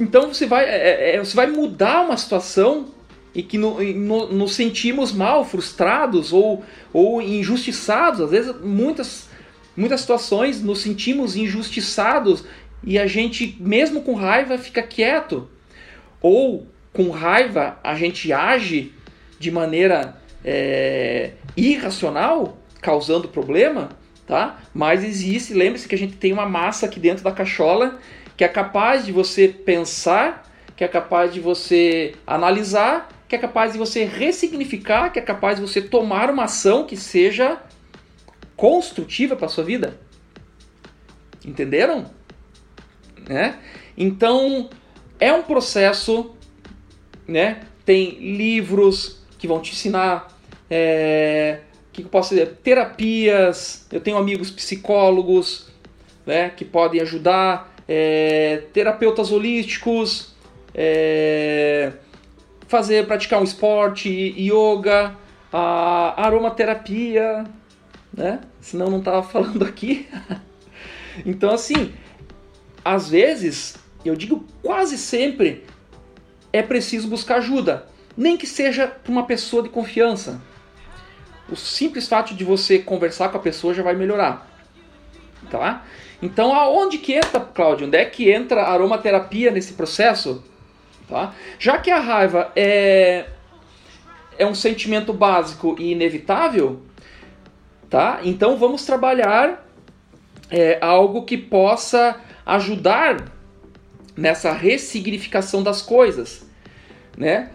Então 0.00 0.32
você 0.32 0.46
vai, 0.46 0.64
é, 0.64 1.16
é, 1.16 1.18
você 1.18 1.34
vai 1.34 1.46
mudar 1.46 2.02
uma 2.02 2.16
situação 2.16 2.88
e 3.34 3.42
que 3.42 3.58
no, 3.58 3.82
no, 3.82 4.32
nos 4.32 4.54
sentimos 4.54 5.12
mal, 5.12 5.44
frustrados 5.44 6.32
ou, 6.32 6.64
ou 6.92 7.20
injustiçados. 7.20 8.20
Às 8.20 8.30
vezes, 8.30 8.60
muitas, 8.60 9.28
muitas 9.76 10.00
situações 10.00 10.62
nos 10.62 10.80
sentimos 10.80 11.36
injustiçados 11.36 12.44
e 12.82 12.98
a 12.98 13.06
gente, 13.06 13.56
mesmo 13.60 14.02
com 14.02 14.14
raiva, 14.14 14.56
fica 14.58 14.82
quieto. 14.82 15.48
Ou 16.20 16.66
com 16.92 17.10
raiva 17.10 17.78
a 17.82 17.94
gente 17.94 18.32
age 18.32 18.92
de 19.38 19.50
maneira 19.50 20.16
é, 20.44 21.32
irracional, 21.56 22.58
causando 22.80 23.28
problema, 23.28 23.90
tá? 24.26 24.60
Mas 24.74 25.04
existe, 25.04 25.54
lembre-se 25.54 25.88
que 25.88 25.94
a 25.94 25.98
gente 25.98 26.16
tem 26.16 26.32
uma 26.32 26.48
massa 26.48 26.86
aqui 26.86 26.98
dentro 26.98 27.22
da 27.22 27.32
cachola 27.32 27.98
que 28.38 28.44
é 28.44 28.48
capaz 28.48 29.04
de 29.04 29.10
você 29.10 29.48
pensar, 29.48 30.48
que 30.76 30.84
é 30.84 30.88
capaz 30.88 31.34
de 31.34 31.40
você 31.40 32.14
analisar, 32.24 33.08
que 33.26 33.34
é 33.34 33.38
capaz 33.38 33.72
de 33.72 33.78
você 33.78 34.04
ressignificar, 34.04 35.10
que 35.10 35.18
é 35.18 35.22
capaz 35.22 35.56
de 35.56 35.62
você 35.62 35.82
tomar 35.82 36.30
uma 36.30 36.44
ação 36.44 36.86
que 36.86 36.96
seja 36.96 37.60
construtiva 38.56 39.34
para 39.34 39.48
sua 39.48 39.64
vida. 39.64 39.98
Entenderam? 41.44 42.08
Né? 43.28 43.58
Então, 43.96 44.70
é 45.18 45.32
um 45.32 45.42
processo, 45.42 46.36
né? 47.26 47.62
tem 47.84 48.20
livros 48.20 49.20
que 49.36 49.48
vão 49.48 49.60
te 49.60 49.72
ensinar, 49.72 50.28
é, 50.70 51.62
que 51.92 52.02
eu 52.02 52.08
posso 52.08 52.36
dizer, 52.36 52.58
terapias, 52.62 53.84
eu 53.90 54.00
tenho 54.00 54.16
amigos 54.16 54.48
psicólogos 54.48 55.66
né, 56.24 56.50
que 56.50 56.64
podem 56.64 57.00
ajudar, 57.00 57.74
é, 57.88 58.64
terapeutas 58.72 59.32
holísticos, 59.32 60.34
é, 60.74 61.92
fazer, 62.68 63.06
praticar 63.06 63.40
um 63.40 63.44
esporte, 63.44 64.08
yoga, 64.38 65.16
a 65.50 66.22
aromaterapia, 66.26 67.44
né? 68.12 68.40
Senão 68.60 68.90
não 68.90 68.98
estava 68.98 69.22
falando 69.26 69.64
aqui. 69.64 70.06
então 71.24 71.50
assim, 71.50 71.94
às 72.84 73.08
vezes, 73.08 73.76
eu 74.04 74.14
digo 74.14 74.44
quase 74.62 74.98
sempre, 74.98 75.64
é 76.52 76.62
preciso 76.62 77.08
buscar 77.08 77.36
ajuda, 77.36 77.86
nem 78.16 78.36
que 78.36 78.46
seja 78.46 78.86
para 78.86 79.10
uma 79.10 79.26
pessoa 79.26 79.62
de 79.62 79.68
confiança. 79.70 80.40
O 81.50 81.56
simples 81.56 82.06
fato 82.06 82.34
de 82.34 82.44
você 82.44 82.78
conversar 82.78 83.30
com 83.30 83.38
a 83.38 83.40
pessoa 83.40 83.72
já 83.72 83.82
vai 83.82 83.94
melhorar, 83.94 84.47
tá? 85.50 85.84
Então, 86.20 86.52
aonde 86.54 86.98
que 86.98 87.14
entra, 87.14 87.40
Cláudio? 87.40 87.86
Onde 87.86 87.96
é 87.96 88.04
que 88.04 88.30
entra 88.30 88.62
a 88.62 88.72
aromaterapia 88.72 89.50
nesse 89.50 89.74
processo? 89.74 90.44
Tá? 91.08 91.34
Já 91.58 91.78
que 91.78 91.90
a 91.90 92.00
raiva 92.00 92.52
é, 92.54 93.26
é 94.38 94.46
um 94.46 94.54
sentimento 94.54 95.12
básico 95.12 95.74
e 95.78 95.92
inevitável, 95.92 96.82
tá? 97.88 98.20
Então 98.22 98.56
vamos 98.56 98.84
trabalhar 98.84 99.66
é, 100.50 100.78
algo 100.80 101.24
que 101.24 101.36
possa 101.36 102.20
ajudar 102.44 103.32
nessa 104.16 104.52
ressignificação 104.52 105.62
das 105.62 105.80
coisas, 105.80 106.46
né? 107.16 107.50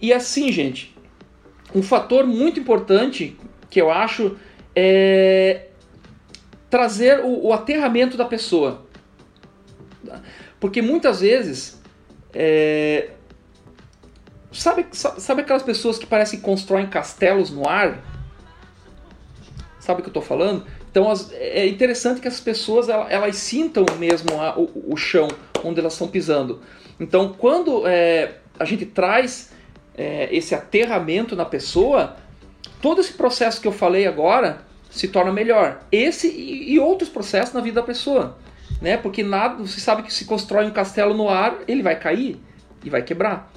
E 0.00 0.12
assim, 0.12 0.52
gente, 0.52 0.96
um 1.74 1.82
fator 1.82 2.26
muito 2.26 2.60
importante 2.60 3.36
que 3.68 3.80
eu 3.80 3.90
acho 3.90 4.36
é 4.74 5.66
trazer 6.70 7.20
o, 7.20 7.46
o 7.46 7.52
aterramento 7.52 8.16
da 8.16 8.24
pessoa. 8.24 8.86
Porque 10.60 10.82
muitas 10.82 11.20
vezes. 11.20 11.80
É... 12.32 13.10
Sabe, 14.52 14.86
sabe 14.92 15.42
aquelas 15.42 15.62
pessoas 15.62 15.98
que 15.98 16.06
parecem 16.06 16.38
que 16.38 16.44
constroem 16.44 16.86
castelos 16.86 17.50
no 17.50 17.68
ar? 17.68 18.02
Sabe 19.78 20.00
o 20.00 20.02
que 20.02 20.08
eu 20.08 20.10
estou 20.10 20.22
falando? 20.22 20.66
Então 20.90 21.10
as, 21.10 21.30
é 21.32 21.66
interessante 21.66 22.22
que 22.22 22.28
as 22.28 22.40
pessoas 22.40 22.88
elas, 22.88 23.06
elas 23.10 23.36
sintam 23.36 23.84
mesmo 23.98 24.40
a, 24.40 24.58
o, 24.58 24.94
o, 24.94 24.96
chão 24.96 25.28
onde 25.62 25.78
elas 25.78 25.92
estão 25.92 26.08
pisando. 26.08 26.62
Então 26.98 27.34
quando 27.36 27.86
é, 27.86 28.36
a 28.58 28.64
gente 28.64 28.86
traz 28.86 29.52
é, 29.94 30.34
esse 30.34 30.54
aterramento 30.54 31.36
na 31.36 31.44
pessoa, 31.44 32.16
todo 32.80 33.02
esse 33.02 33.12
processo 33.12 33.60
que 33.60 33.68
eu 33.68 33.72
falei 33.72 34.06
agora 34.06 34.62
se 34.98 35.08
torna 35.08 35.32
melhor. 35.32 35.80
Esse 35.90 36.28
e, 36.28 36.74
e 36.74 36.78
outros 36.78 37.08
processos 37.08 37.54
na 37.54 37.60
vida 37.60 37.80
da 37.80 37.86
pessoa 37.86 38.36
né? 38.80 38.96
Porque 38.96 39.22
nada, 39.22 39.56
você 39.56 39.80
sabe 39.80 40.02
que 40.02 40.12
se 40.12 40.24
constrói 40.24 40.66
um 40.66 40.70
castelo 40.70 41.14
no 41.14 41.28
ar, 41.28 41.58
ele 41.66 41.82
vai 41.82 41.98
cair 41.98 42.40
e 42.84 42.90
vai 42.90 43.02
quebrar, 43.02 43.50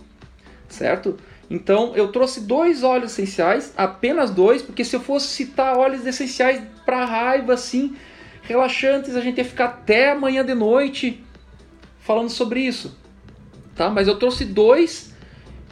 certo? 0.67 1.17
Então 1.49 1.95
eu 1.95 2.11
trouxe 2.11 2.41
dois 2.41 2.83
óleos 2.83 3.11
essenciais, 3.13 3.73
apenas 3.75 4.31
dois, 4.31 4.61
porque 4.61 4.85
se 4.85 4.95
eu 4.95 4.99
fosse 4.99 5.27
citar 5.27 5.77
óleos 5.77 6.05
essenciais 6.05 6.61
para 6.85 7.05
raiva 7.05 7.53
assim, 7.53 7.95
relaxantes, 8.43 9.15
a 9.15 9.21
gente 9.21 9.37
ia 9.37 9.45
ficar 9.45 9.65
até 9.65 10.11
amanhã 10.11 10.45
de 10.45 10.53
noite 10.53 11.23
falando 11.99 12.29
sobre 12.29 12.61
isso, 12.61 12.97
tá? 13.75 13.89
Mas 13.89 14.07
eu 14.07 14.17
trouxe 14.17 14.45
dois 14.45 15.13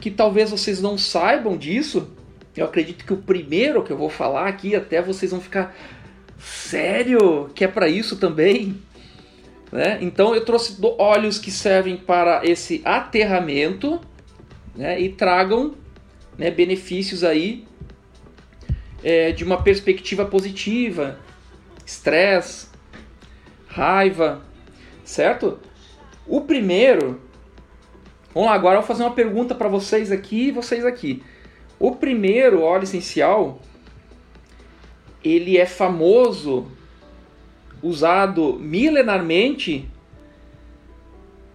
que 0.00 0.10
talvez 0.10 0.50
vocês 0.50 0.80
não 0.80 0.96
saibam 0.96 1.56
disso. 1.56 2.12
Eu 2.58 2.66
acredito 2.66 3.04
que 3.04 3.12
o 3.12 3.16
primeiro 3.16 3.82
que 3.84 3.92
eu 3.92 3.96
vou 3.96 4.10
falar 4.10 4.48
aqui 4.48 4.74
até 4.74 5.00
vocês 5.00 5.30
vão 5.30 5.40
ficar 5.40 5.76
sério, 6.38 7.50
que 7.54 7.64
é 7.64 7.68
para 7.68 7.88
isso 7.88 8.16
também. 8.16 8.76
Né? 9.70 9.98
Então 10.00 10.34
eu 10.34 10.44
trouxe 10.44 10.76
óleos 10.98 11.38
que 11.38 11.50
servem 11.50 11.96
para 11.96 12.40
esse 12.44 12.82
aterramento 12.84 14.00
né? 14.74 15.00
e 15.00 15.10
tragam 15.10 15.74
né, 16.36 16.50
benefícios 16.50 17.22
aí 17.22 17.64
é, 19.04 19.30
de 19.30 19.44
uma 19.44 19.62
perspectiva 19.62 20.24
positiva, 20.24 21.18
estresse, 21.86 22.68
raiva, 23.66 24.42
certo? 25.04 25.60
O 26.26 26.40
primeiro, 26.40 27.20
vamos 28.34 28.48
lá, 28.48 28.54
agora 28.54 28.76
eu 28.76 28.80
vou 28.80 28.88
fazer 28.88 29.02
uma 29.02 29.14
pergunta 29.14 29.54
para 29.54 29.68
vocês 29.68 30.10
aqui 30.10 30.48
e 30.48 30.52
vocês 30.52 30.84
aqui. 30.84 31.22
O 31.78 31.94
primeiro 31.94 32.62
óleo 32.62 32.82
essencial, 32.82 33.60
ele 35.22 35.56
é 35.56 35.66
famoso 35.66 36.70
usado 37.82 38.54
milenarmente 38.54 39.88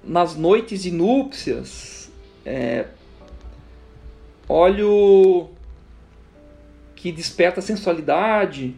nas 0.04 0.36
noites 0.36 0.84
de 0.84 0.92
núpcias. 0.92 2.12
É, 2.46 2.88
óleo 4.48 5.50
que 6.96 7.12
desperta 7.12 7.62
sensualidade. 7.62 8.76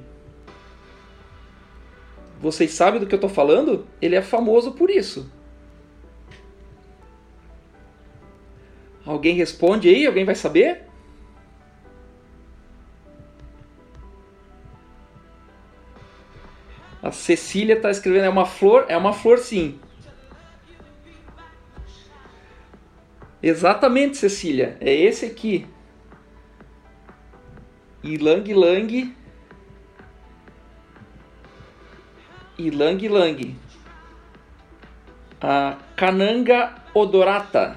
Vocês 2.40 2.72
sabem 2.72 3.00
do 3.00 3.06
que 3.06 3.14
eu 3.14 3.18
estou 3.18 3.30
falando? 3.30 3.86
Ele 4.02 4.16
é 4.16 4.22
famoso 4.22 4.72
por 4.72 4.90
isso. 4.90 5.30
Alguém 9.06 9.36
responde 9.36 9.88
aí? 9.88 10.08
Alguém 10.08 10.26
vai 10.26 10.34
saber? 10.34 10.84
Cecília 17.26 17.74
está 17.74 17.90
escrevendo, 17.90 18.26
é 18.26 18.30
uma 18.30 18.46
flor? 18.46 18.86
É 18.88 18.96
uma 18.96 19.12
flor 19.12 19.40
sim. 19.40 19.80
Exatamente, 23.42 24.16
Cecília. 24.16 24.78
É 24.80 24.94
esse 24.94 25.26
aqui. 25.26 25.66
Ilang 28.04 28.54
Lang. 28.54 29.16
Ilang 32.60 33.08
Lang. 33.08 33.56
A 35.42 35.78
Cananga 35.96 36.76
odorata. 36.94 37.76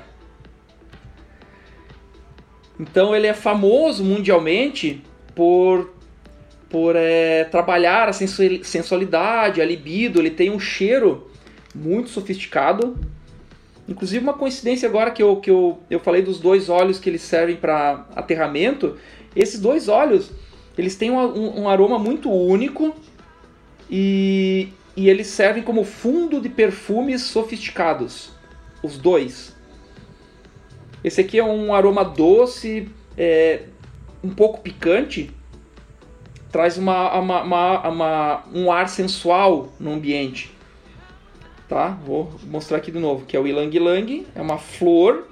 Então 2.79 3.17
ele 3.17 3.27
é 3.27 3.33
famoso 3.33 4.05
mundialmente 4.05 5.03
por 5.35 5.95
por 6.69 6.95
é, 6.97 7.45
trabalhar 7.45 8.09
a 8.09 8.13
sensualidade, 8.13 9.61
a 9.61 9.65
libido. 9.65 10.21
Ele 10.21 10.31
tem 10.31 10.51
um 10.51 10.61
cheiro 10.61 11.31
muito 11.75 12.11
sofisticado. 12.11 12.99
Inclusive, 13.89 14.23
uma 14.23 14.35
coincidência 14.35 14.89
agora 14.89 15.11
que 15.11 15.23
eu, 15.23 15.37
que 15.37 15.51
eu, 15.51 15.79
eu 15.89 15.99
falei 15.99 16.21
dos 16.21 16.39
dois 16.39 16.69
óleos 16.69 16.99
que 16.99 17.09
eles 17.09 17.23
servem 17.23 17.57
para 17.57 18.07
aterramento. 18.15 18.97
Esses 19.35 19.59
dois 19.59 19.89
óleos, 19.89 20.31
eles 20.77 20.95
têm 20.95 21.11
um, 21.11 21.19
um, 21.19 21.63
um 21.63 21.69
aroma 21.69 21.99
muito 21.99 22.31
único 22.31 22.95
e, 23.91 24.69
e 24.95 25.09
eles 25.09 25.29
servem 25.29 25.63
como 25.63 25.85
fundo 25.85 26.41
de 26.41 26.51
perfumes 26.51 27.23
sofisticados. 27.23 28.31
Os 28.83 28.99
dois. 28.99 29.57
Esse 31.03 31.21
aqui 31.21 31.39
é 31.39 31.45
um 31.45 31.73
aroma 31.73 32.05
doce, 32.05 32.89
é, 33.17 33.63
um 34.23 34.31
pouco 34.31 34.61
picante, 34.61 35.31
traz 36.51 36.79
uma, 36.79 37.19
uma, 37.19 37.43
uma, 37.43 37.89
uma, 37.89 38.45
um 38.53 38.73
ar 38.73 38.89
sensual 38.89 39.69
no 39.79 39.93
ambiente. 39.93 40.53
Tá? 41.69 41.89
Vou 42.05 42.33
mostrar 42.45 42.79
aqui 42.79 42.91
de 42.91 42.99
novo, 42.99 43.27
que 43.27 43.37
é 43.37 43.41
o 43.41 43.47
Ilang 43.47 43.75
Ilang, 43.75 44.27
é 44.35 44.41
uma 44.41 44.59
flor. 44.59 45.29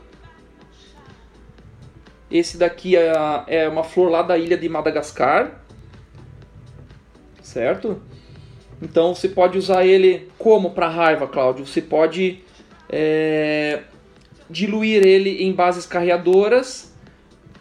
Esse 2.30 2.58
daqui 2.58 2.96
é, 2.96 3.12
é 3.46 3.68
uma 3.68 3.82
flor 3.82 4.10
lá 4.10 4.22
da 4.22 4.36
ilha 4.36 4.56
de 4.56 4.68
Madagascar. 4.68 5.60
Certo? 7.40 8.02
Então 8.82 9.14
você 9.14 9.28
pode 9.28 9.56
usar 9.56 9.86
ele 9.86 10.28
como 10.36 10.70
para 10.70 10.88
raiva, 10.88 11.26
Cláudio? 11.26 11.64
Você 11.64 11.80
pode 11.80 12.40
é, 12.90 13.84
diluir 14.50 15.06
ele 15.06 15.42
em 15.42 15.52
bases 15.52 15.86
carreadoras 15.86 16.94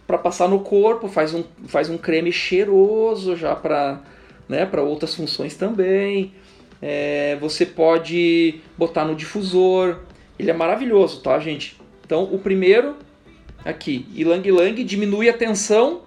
para 0.08 0.18
passar 0.18 0.48
no 0.48 0.60
corpo, 0.60 1.08
faz 1.08 1.34
um, 1.34 1.44
faz 1.68 1.90
um 1.90 1.98
creme 1.98 2.32
cheiroso 2.32 3.36
já 3.36 3.56
para 3.56 4.02
né, 4.48 4.70
outras 4.78 5.16
funções 5.16 5.56
também. 5.56 6.34
É, 6.82 7.38
você 7.40 7.66
pode 7.66 8.62
botar 8.78 9.06
no 9.06 9.16
difusor. 9.16 10.00
Ele 10.38 10.52
é 10.52 10.54
maravilhoso, 10.54 11.22
tá, 11.22 11.40
gente? 11.40 11.80
Então, 12.06 12.24
o 12.24 12.38
primeiro 12.38 12.96
aqui, 13.64 14.06
Ilang 14.14 14.48
Ilang, 14.48 14.84
diminui 14.84 15.28
a 15.28 15.34
tensão 15.34 16.04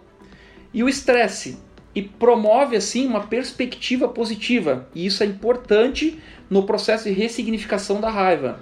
e 0.72 0.82
o 0.84 0.88
estresse 0.88 1.58
e 1.94 2.02
promove 2.02 2.76
assim 2.76 3.06
uma 3.06 3.26
perspectiva 3.26 4.06
positiva. 4.06 4.86
E 4.94 5.06
isso 5.06 5.22
é 5.24 5.26
importante 5.26 6.22
no 6.48 6.62
processo 6.62 7.04
de 7.04 7.10
ressignificação 7.10 8.00
da 8.00 8.10
raiva, 8.10 8.60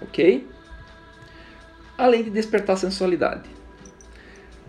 ok? 0.00 0.46
Além 1.98 2.22
de 2.22 2.30
despertar 2.30 2.76
sensualidade. 2.76 3.55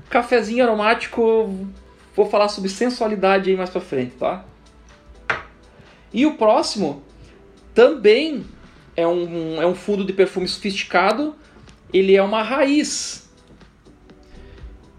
Cafezinho 0.09 0.63
aromático, 0.63 1.67
vou 2.15 2.29
falar 2.29 2.49
sobre 2.49 2.69
sensualidade 2.69 3.49
aí 3.49 3.57
mais 3.57 3.69
pra 3.69 3.81
frente, 3.81 4.15
tá? 4.15 4.45
E 6.13 6.25
o 6.25 6.35
próximo 6.35 7.03
também 7.73 8.45
é 8.95 9.05
um, 9.05 9.61
é 9.61 9.67
um 9.67 9.75
fundo 9.75 10.03
de 10.03 10.13
perfume 10.13 10.47
sofisticado, 10.47 11.35
ele 11.93 12.15
é 12.15 12.23
uma 12.23 12.41
raiz. 12.41 13.29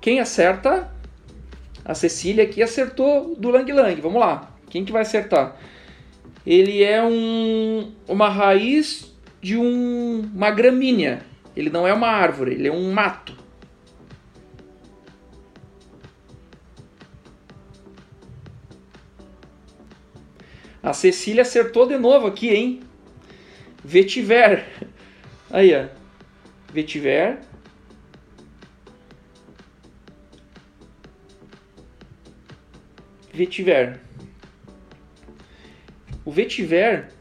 Quem 0.01 0.21
acerta? 0.21 0.93
A 1.85 1.95
Cecília 1.95 2.45
aqui 2.45 2.63
acertou 2.63 3.35
do 3.35 3.51
Lang 3.51 3.71
Lang. 3.73 4.01
Vamos 4.01 4.21
lá. 4.21 4.55
Quem 4.71 4.85
que 4.85 4.93
vai 4.93 5.03
acertar? 5.03 5.57
Ele 6.47 6.85
é 6.85 7.03
um, 7.03 7.93
uma 8.07 8.29
raiz 8.29 9.15
de 9.41 9.57
um, 9.57 10.31
uma 10.35 10.51
gramínea. 10.51 11.23
Ele 11.57 11.71
não 11.71 11.87
é 11.87 11.93
uma 11.93 12.09
árvore, 12.09 12.53
ele 12.53 12.69
é 12.69 12.73
um 12.73 12.93
mato. 12.93 13.35
A 20.83 20.93
Cecília 20.93 21.43
acertou 21.43 21.87
de 21.87 21.99
novo 21.99 22.27
aqui, 22.27 22.51
hein? 22.51 22.81
Vetiver. 23.85 24.67
Aí, 25.51 25.75
ó. 25.75 25.87
Vetiver. 26.73 27.41
Vetiver. 33.33 34.01
O 36.25 36.31
vetiver 36.31 37.13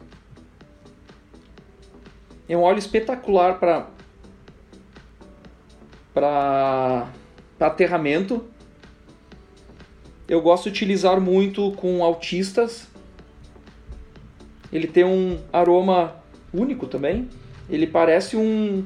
é 2.49 2.57
um 2.57 2.61
óleo 2.61 2.79
espetacular 2.79 3.59
para 3.59 3.87
para 6.13 7.07
aterramento. 7.59 8.47
Eu 10.27 10.41
gosto 10.41 10.63
de 10.63 10.69
utilizar 10.69 11.21
muito 11.21 11.71
com 11.73 12.03
autistas. 12.03 12.87
Ele 14.77 14.85
tem 14.85 15.03
um 15.03 15.39
aroma 15.51 16.15
único 16.53 16.85
também. 16.85 17.27
Ele 17.67 17.87
parece 17.87 18.37
um, 18.37 18.85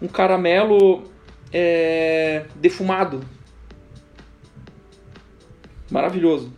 um 0.00 0.08
caramelo 0.08 1.04
é, 1.52 2.46
defumado. 2.56 3.20
Maravilhoso. 5.90 6.50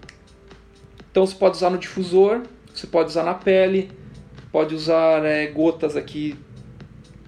Então 1.11 1.27
você 1.27 1.35
pode 1.35 1.57
usar 1.57 1.71
no 1.71 1.79
difusor, 1.79 2.43
você 2.73 2.87
pode 2.87 3.09
usar 3.09 3.25
na 3.25 3.35
pele, 3.35 3.91
pode 4.53 4.73
usar 4.73 5.25
é, 5.25 5.49
gotas 5.49 5.97
aqui, 5.97 6.37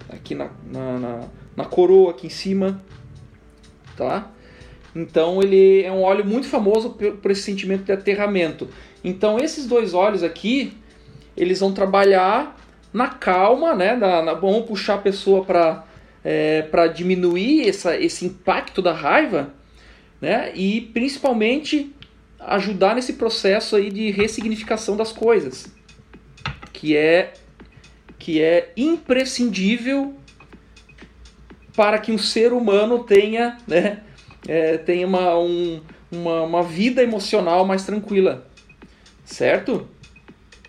aqui 0.09 0.33
na, 0.33 0.49
na, 0.65 0.99
na, 1.01 1.21
na 1.57 1.65
coroa, 1.65 2.13
aqui 2.13 2.29
em 2.29 2.31
cima, 2.31 2.81
tá? 3.97 4.31
Então 4.95 5.43
ele 5.43 5.83
é 5.83 5.91
um 5.91 6.03
óleo 6.03 6.25
muito 6.25 6.47
famoso 6.47 6.91
por 6.91 7.31
esse 7.33 7.43
sentimento 7.43 7.83
de 7.83 7.91
aterramento. 7.91 8.69
Então 9.03 9.39
esses 9.39 9.67
dois 9.67 9.95
óleos 9.95 10.23
aqui, 10.23 10.73
eles 11.37 11.61
vão 11.61 11.73
trabalhar 11.73 12.57
na 12.93 13.09
calma, 13.09 13.75
né? 13.75 13.95
Na, 13.95 14.23
na, 14.23 14.35
vão 14.35 14.63
puxar 14.63 14.95
a 14.95 14.99
pessoa 14.99 15.45
para 15.45 15.85
é, 16.25 16.63
para 16.63 16.89
diminuir 16.89 17.69
essa, 17.69 17.97
esse 17.97 18.27
impacto 18.27 18.83
da 18.83 18.93
raiva, 18.93 19.55
né? 20.21 20.53
E 20.55 20.81
principalmente 20.81 21.95
ajudar 22.41 22.95
nesse 22.95 23.15
processo 23.15 23.77
aí 23.77 23.91
de 23.91 24.11
ressignificação 24.11 24.97
das 24.97 25.13
coisas, 25.13 25.67
que 26.73 26.97
é 26.97 27.33
que 28.19 28.43
é 28.43 28.73
imprescindível 28.77 30.15
para 31.75 31.99
que 31.99 32.11
um 32.11 32.19
ser 32.19 32.53
humano 32.53 33.05
tenha, 33.05 33.57
né, 33.67 34.01
é, 34.49 34.77
tenha 34.77 35.07
uma, 35.07 35.39
um, 35.39 35.81
uma, 36.11 36.43
uma 36.43 36.63
vida 36.63 37.01
emocional 37.03 37.65
mais 37.65 37.85
tranquila, 37.85 38.45
certo? 39.29 39.89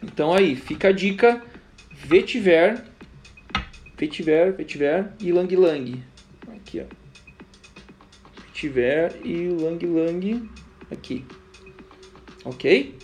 Então 0.04 0.34
aí, 0.34 0.56
fica 0.56 0.90
a 0.90 0.92
dica, 0.92 1.42
vetiver, 1.92 2.84
vetiver, 3.98 4.54
vetiver 4.54 5.14
e 5.20 5.32
lang 5.32 5.56
lang. 5.56 6.04
Aqui, 6.48 6.82
ó. 6.82 6.86
Vetiver 8.48 9.16
e 9.24 9.50
lang 9.50 9.86
lang 9.86 10.50
aqui 10.92 11.26
ok? 12.44 12.96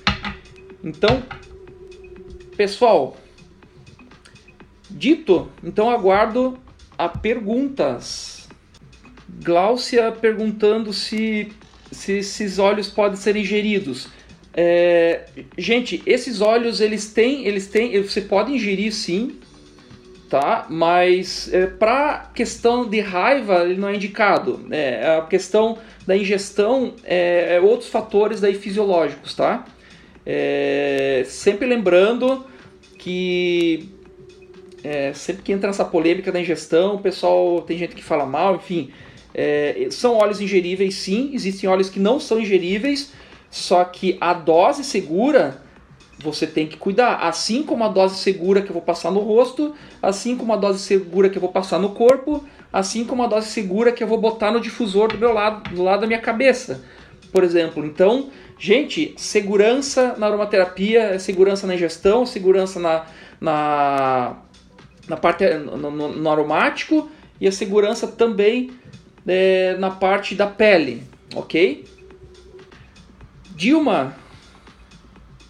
Então, 0.83 1.23
pessoal, 2.55 3.17
dito, 4.89 5.49
então 5.63 5.89
aguardo 5.89 6.57
a 6.97 7.09
perguntas. 7.09 8.47
Gláucia 9.43 10.11
perguntando 10.11 10.93
se, 10.93 11.51
se 11.91 12.13
esses 12.13 12.59
óleos 12.59 12.87
podem 12.87 13.17
ser 13.17 13.35
ingeridos. 13.35 14.07
É, 14.57 15.25
gente, 15.57 16.01
esses 16.05 16.39
óleos 16.39 16.79
eles 16.79 17.11
têm, 17.11 17.45
eles 17.45 17.67
têm, 17.67 18.01
você 18.01 18.21
pode 18.21 18.53
ingerir 18.53 18.93
sim, 18.93 19.37
tá? 20.29 20.65
Mas 20.69 21.53
é, 21.53 21.67
para 21.67 22.31
questão 22.33 22.87
de 22.87 23.01
raiva 23.01 23.63
ele 23.63 23.75
não 23.75 23.89
é 23.89 23.95
indicado. 23.95 24.65
É, 24.71 25.17
a 25.17 25.21
questão 25.23 25.77
da 26.07 26.15
ingestão 26.15 26.93
é, 27.03 27.55
é 27.55 27.59
outros 27.59 27.89
fatores 27.89 28.39
daí 28.39 28.55
fisiológicos, 28.55 29.35
tá? 29.35 29.65
É, 30.25 31.23
sempre 31.27 31.67
lembrando 31.67 32.45
que 32.97 33.89
é, 34.85 35.13
sempre 35.13 35.43
que 35.43 35.51
entra 35.51 35.67
nessa 35.67 35.83
polêmica 35.83 36.31
da 36.31 36.39
ingestão, 36.39 36.95
o 36.95 36.99
pessoal 36.99 37.61
tem 37.61 37.77
gente 37.77 37.93
que 37.93 38.03
fala 38.03 38.25
mal, 38.25 38.55
enfim. 38.55 38.91
É, 39.33 39.87
são 39.91 40.15
óleos 40.15 40.39
ingeríveis, 40.39 40.95
sim. 40.95 41.31
Existem 41.33 41.69
óleos 41.69 41.89
que 41.89 41.99
não 41.99 42.19
são 42.19 42.39
ingeríveis, 42.39 43.11
só 43.55 43.85
que 43.85 44.17
a 44.19 44.33
dose 44.33 44.83
segura 44.83 45.61
você 46.19 46.45
tem 46.45 46.67
que 46.67 46.75
cuidar. 46.75 47.15
Assim 47.21 47.63
como 47.63 47.85
a 47.85 47.87
dose 47.87 48.17
segura 48.17 48.61
que 48.61 48.67
eu 48.69 48.73
vou 48.73 48.81
passar 48.81 49.11
no 49.11 49.21
rosto, 49.21 49.73
assim 50.03 50.35
como 50.35 50.51
a 50.51 50.57
dose 50.57 50.79
segura 50.79 51.29
que 51.29 51.37
eu 51.37 51.41
vou 51.41 51.53
passar 51.53 51.79
no 51.79 51.91
corpo, 51.91 52.43
assim 52.71 53.05
como 53.05 53.23
a 53.23 53.27
dose 53.27 53.47
segura 53.47 53.93
que 53.93 54.03
eu 54.03 54.07
vou 54.09 54.17
botar 54.17 54.51
no 54.51 54.59
difusor 54.59 55.07
do 55.07 55.17
meu 55.17 55.31
lado, 55.31 55.73
do 55.73 55.81
lado 55.81 56.01
da 56.01 56.07
minha 56.07 56.19
cabeça, 56.19 56.83
por 57.31 57.45
exemplo. 57.45 57.85
Então, 57.85 58.29
gente, 58.59 59.13
segurança 59.15 60.15
na 60.17 60.27
aromaterapia, 60.27 61.17
segurança 61.17 61.65
na 61.65 61.75
ingestão, 61.75 62.25
segurança 62.25 62.77
na, 62.77 63.05
na, 63.39 64.35
na 65.07 65.15
parte 65.15 65.47
no, 65.47 65.89
no, 65.89 66.09
no 66.09 66.29
aromático 66.29 67.09
e 67.39 67.47
a 67.47 67.53
segurança 67.53 68.05
também 68.05 68.71
é, 69.25 69.77
na 69.79 69.91
parte 69.91 70.35
da 70.35 70.45
pele, 70.45 71.03
ok? 71.33 71.94
Dilma, 73.55 74.15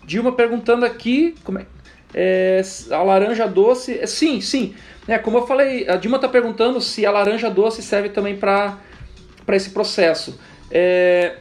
Dilma 0.05 0.31
perguntando 0.31 0.85
aqui 0.85 1.35
como 1.43 1.57
é, 1.57 1.65
é, 2.13 2.61
a 2.91 3.01
laranja 3.01 3.47
doce. 3.47 3.99
É, 3.99 4.05
sim, 4.05 4.39
sim. 4.39 4.75
É, 5.07 5.17
como 5.17 5.39
eu 5.39 5.47
falei, 5.47 5.87
a 5.89 5.95
Dilma 5.95 6.17
está 6.17 6.29
perguntando 6.29 6.79
se 6.79 7.05
a 7.05 7.11
laranja 7.11 7.49
doce 7.49 7.81
serve 7.81 8.09
também 8.09 8.37
para 8.37 8.77
esse 9.49 9.71
processo. 9.71 10.39
É, 10.71 11.37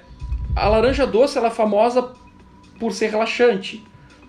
a 0.57 0.69
laranja 0.69 1.07
doce 1.07 1.39
ela 1.39 1.49
é 1.49 1.51
famosa 1.51 2.13
por 2.79 2.93
ser 2.93 3.11
relaxante, 3.11 3.83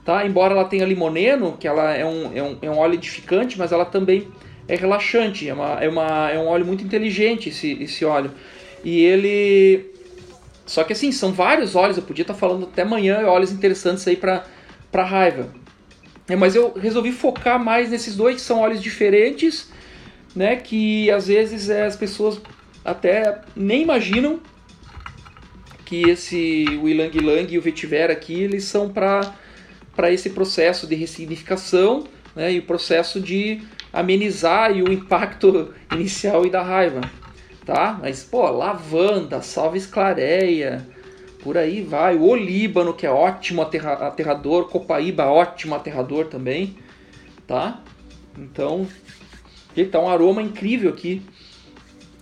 tá? 0.03 0.25
Embora 0.25 0.53
ela 0.53 0.65
tenha 0.65 0.85
limoneno, 0.85 1.57
que 1.57 1.67
ela 1.67 1.93
é 1.93 2.05
um, 2.05 2.31
é 2.37 2.43
um, 2.43 2.57
é 2.61 2.69
um 2.69 2.77
óleo 2.77 2.95
edificante, 2.95 3.57
mas 3.57 3.71
ela 3.71 3.85
também 3.85 4.27
é 4.67 4.75
relaxante. 4.75 5.47
É, 5.47 5.53
uma, 5.53 5.83
é, 5.83 5.87
uma, 5.87 6.31
é 6.31 6.39
um 6.39 6.47
óleo 6.47 6.65
muito 6.65 6.83
inteligente 6.83 7.49
esse, 7.49 7.81
esse 7.81 8.03
óleo. 8.03 8.31
E 8.83 9.03
ele. 9.03 9.94
Só 10.65 10.83
que 10.83 10.93
assim, 10.93 11.11
são 11.11 11.31
vários 11.31 11.75
óleos, 11.75 11.97
eu 11.97 12.03
podia 12.03 12.23
estar 12.23 12.33
falando 12.33 12.65
até 12.65 12.81
amanhã 12.81 13.25
óleos 13.27 13.51
interessantes 13.51 14.07
aí 14.07 14.15
para 14.15 14.43
raiva. 14.93 15.53
É, 16.27 16.35
mas 16.35 16.55
eu 16.55 16.73
resolvi 16.73 17.11
focar 17.11 17.63
mais 17.63 17.91
nesses 17.91 18.15
dois, 18.15 18.35
que 18.35 18.41
são 18.41 18.59
óleos 18.59 18.81
diferentes, 18.81 19.69
né? 20.35 20.55
Que 20.55 21.11
às 21.11 21.27
vezes 21.27 21.69
é, 21.69 21.85
as 21.85 21.95
pessoas 21.95 22.41
até 22.83 23.41
nem 23.55 23.83
imaginam 23.83 24.39
que 25.85 26.09
esse 26.09 26.65
o 26.81 26.89
Ilang 26.89 27.15
Ilang 27.15 27.53
e 27.53 27.57
o 27.59 27.61
Vetiver 27.61 28.09
aqui, 28.09 28.41
eles 28.41 28.63
são 28.63 28.89
para 28.89 30.11
esse 30.11 30.31
processo 30.31 30.87
de 30.87 30.95
ressignificação 30.95 32.05
né, 32.35 32.51
e 32.53 32.59
o 32.59 32.63
processo 32.63 33.21
de 33.21 33.61
amenizar 33.93 34.71
o 34.71 34.91
impacto 34.91 35.73
inicial 35.93 36.45
e 36.45 36.49
da 36.49 36.63
raiva. 36.63 37.01
Tá? 37.65 37.97
Mas, 37.99 38.23
pô, 38.23 38.47
lavanda, 38.51 39.41
salve 39.41 39.79
esclareia, 39.79 40.87
por 41.41 41.57
aí 41.57 41.81
vai. 41.81 42.15
O 42.15 42.35
Líbano, 42.35 42.93
que 42.93 43.05
é 43.05 43.09
ótimo 43.09 43.61
aterra 43.61 43.93
aterrador. 43.93 44.65
Copaíba, 44.69 45.25
ótimo 45.25 45.73
aterrador 45.73 46.27
também. 46.27 46.77
Tá? 47.47 47.81
Então, 48.37 48.87
ele 49.75 49.89
tá 49.89 49.99
um 49.99 50.09
aroma 50.09 50.41
incrível 50.41 50.91
aqui. 50.91 51.23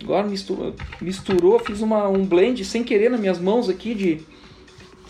Agora 0.02 0.26
misturou, 0.26 0.74
misturou 1.00 1.58
fiz 1.58 1.80
uma, 1.80 2.08
um 2.08 2.24
blend 2.24 2.64
sem 2.64 2.82
querer 2.82 3.10
nas 3.10 3.20
minhas 3.20 3.38
mãos 3.38 3.68
aqui 3.68 3.94
de, 3.94 4.20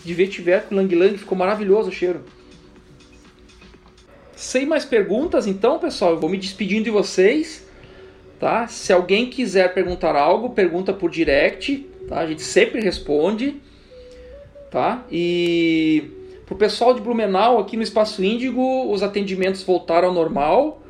de 0.03 0.13
vetiver 0.13 0.63
com 0.63 0.75
lang 0.75 0.93
lang. 0.93 1.17
Ficou 1.17 1.37
maravilhoso 1.37 1.89
o 1.89 1.93
cheiro. 1.93 2.21
Sem 4.35 4.65
mais 4.65 4.83
perguntas, 4.83 5.47
então, 5.47 5.79
pessoal, 5.79 6.11
eu 6.11 6.19
vou 6.19 6.29
me 6.29 6.37
despedindo 6.37 6.83
de 6.83 6.91
vocês. 6.91 7.64
Tá? 8.39 8.67
Se 8.67 8.91
alguém 8.91 9.29
quiser 9.29 9.73
perguntar 9.73 10.15
algo, 10.15 10.49
pergunta 10.49 10.91
por 10.93 11.09
direct. 11.09 11.89
Tá? 12.07 12.19
A 12.19 12.27
gente 12.27 12.41
sempre 12.41 12.81
responde 12.81 13.61
tá? 14.75 15.05
E 15.09 16.11
Para 16.45 16.53
o 16.53 16.57
pessoal 16.57 16.93
de 16.93 16.99
Blumenau, 16.99 17.59
aqui 17.59 17.77
no 17.77 17.81
Espaço 17.81 18.21
Índigo, 18.21 18.91
os 18.91 19.01
atendimentos 19.01 19.63
voltaram 19.63 20.09
ao 20.09 20.13
normal. 20.13 20.81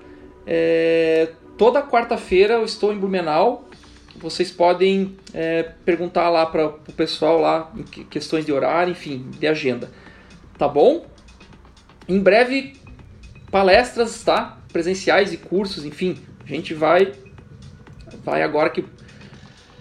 É, 0.46 1.30
toda 1.56 1.84
quarta-feira 1.84 2.56
eu 2.56 2.66
estou 2.66 2.92
em 2.92 2.98
Blumenau. 2.98 3.70
Vocês 4.18 4.50
podem 4.50 5.16
é, 5.36 5.72
perguntar 5.86 6.30
lá 6.30 6.48
para 6.48 6.66
o 6.68 6.94
pessoal 6.94 7.40
lá 7.40 7.72
questões 8.10 8.44
de 8.44 8.52
horário, 8.52 8.92
enfim, 8.92 9.30
de 9.38 9.46
agenda. 9.46 9.92
Tá 10.58 10.68
bom? 10.68 11.06
Em 12.10 12.20
breve, 12.20 12.74
palestras, 13.52 14.24
tá? 14.24 14.58
Presenciais 14.74 15.32
e 15.32 15.38
cursos, 15.38 15.86
enfim. 15.86 16.18
A 16.44 16.48
gente 16.48 16.74
vai, 16.74 17.12
vai 18.26 18.42
agora 18.42 18.70
que 18.70 18.84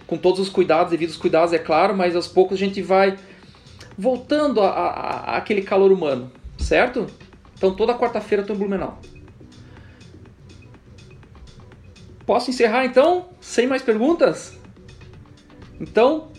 com 0.06 0.18
todos 0.18 0.38
os 0.38 0.50
cuidados, 0.50 0.90
devidos 0.90 1.16
cuidados, 1.16 1.52
é 1.52 1.58
claro, 1.58 1.96
mas 1.96 2.14
aos 2.14 2.28
poucos 2.28 2.56
a 2.56 2.60
gente 2.60 2.82
vai 2.82 3.16
voltando 3.96 4.60
a, 4.60 4.68
a, 4.68 4.90
a 5.32 5.36
aquele 5.38 5.62
calor 5.62 5.90
humano, 5.90 6.30
certo? 6.58 7.06
Então 7.56 7.74
toda 7.74 7.94
quarta-feira 7.94 8.42
eu 8.42 8.44
estou 8.44 8.54
em 8.54 8.58
Blumenau. 8.58 9.00
Posso 12.26 12.50
encerrar 12.50 12.84
então? 12.84 13.30
Sem 13.40 13.66
mais 13.66 13.82
perguntas? 13.82 14.58
Então, 15.80 16.30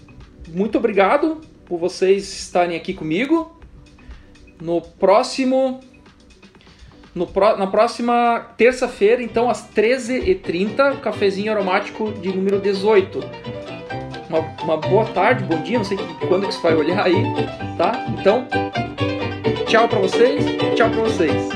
muito 0.47 0.77
obrigado 0.77 1.41
por 1.65 1.79
vocês 1.79 2.31
estarem 2.33 2.75
aqui 2.75 2.93
comigo. 2.93 3.59
No 4.61 4.81
próximo. 4.81 5.79
No 7.15 7.25
pro, 7.25 7.55
na 7.55 7.65
próxima 7.65 8.45
terça-feira, 8.57 9.23
então, 9.23 9.49
às 9.49 9.65
13h30, 9.73 10.99
cafezinho 10.99 11.49
aromático 11.49 12.11
de 12.11 12.27
número 12.27 12.59
18. 12.59 13.19
Uma, 14.29 14.39
uma 14.61 14.77
boa 14.77 15.05
tarde, 15.05 15.45
bom 15.45 15.61
dia, 15.61 15.77
não 15.77 15.85
sei 15.85 15.97
quando 16.27 16.45
que 16.45 16.53
você 16.53 16.61
vai 16.61 16.75
olhar 16.75 17.05
aí, 17.05 17.23
tá? 17.77 18.05
Então, 18.19 18.45
tchau 19.65 19.87
para 19.87 19.99
vocês, 19.99 20.43
tchau 20.75 20.89
para 20.89 21.01
vocês. 21.03 21.49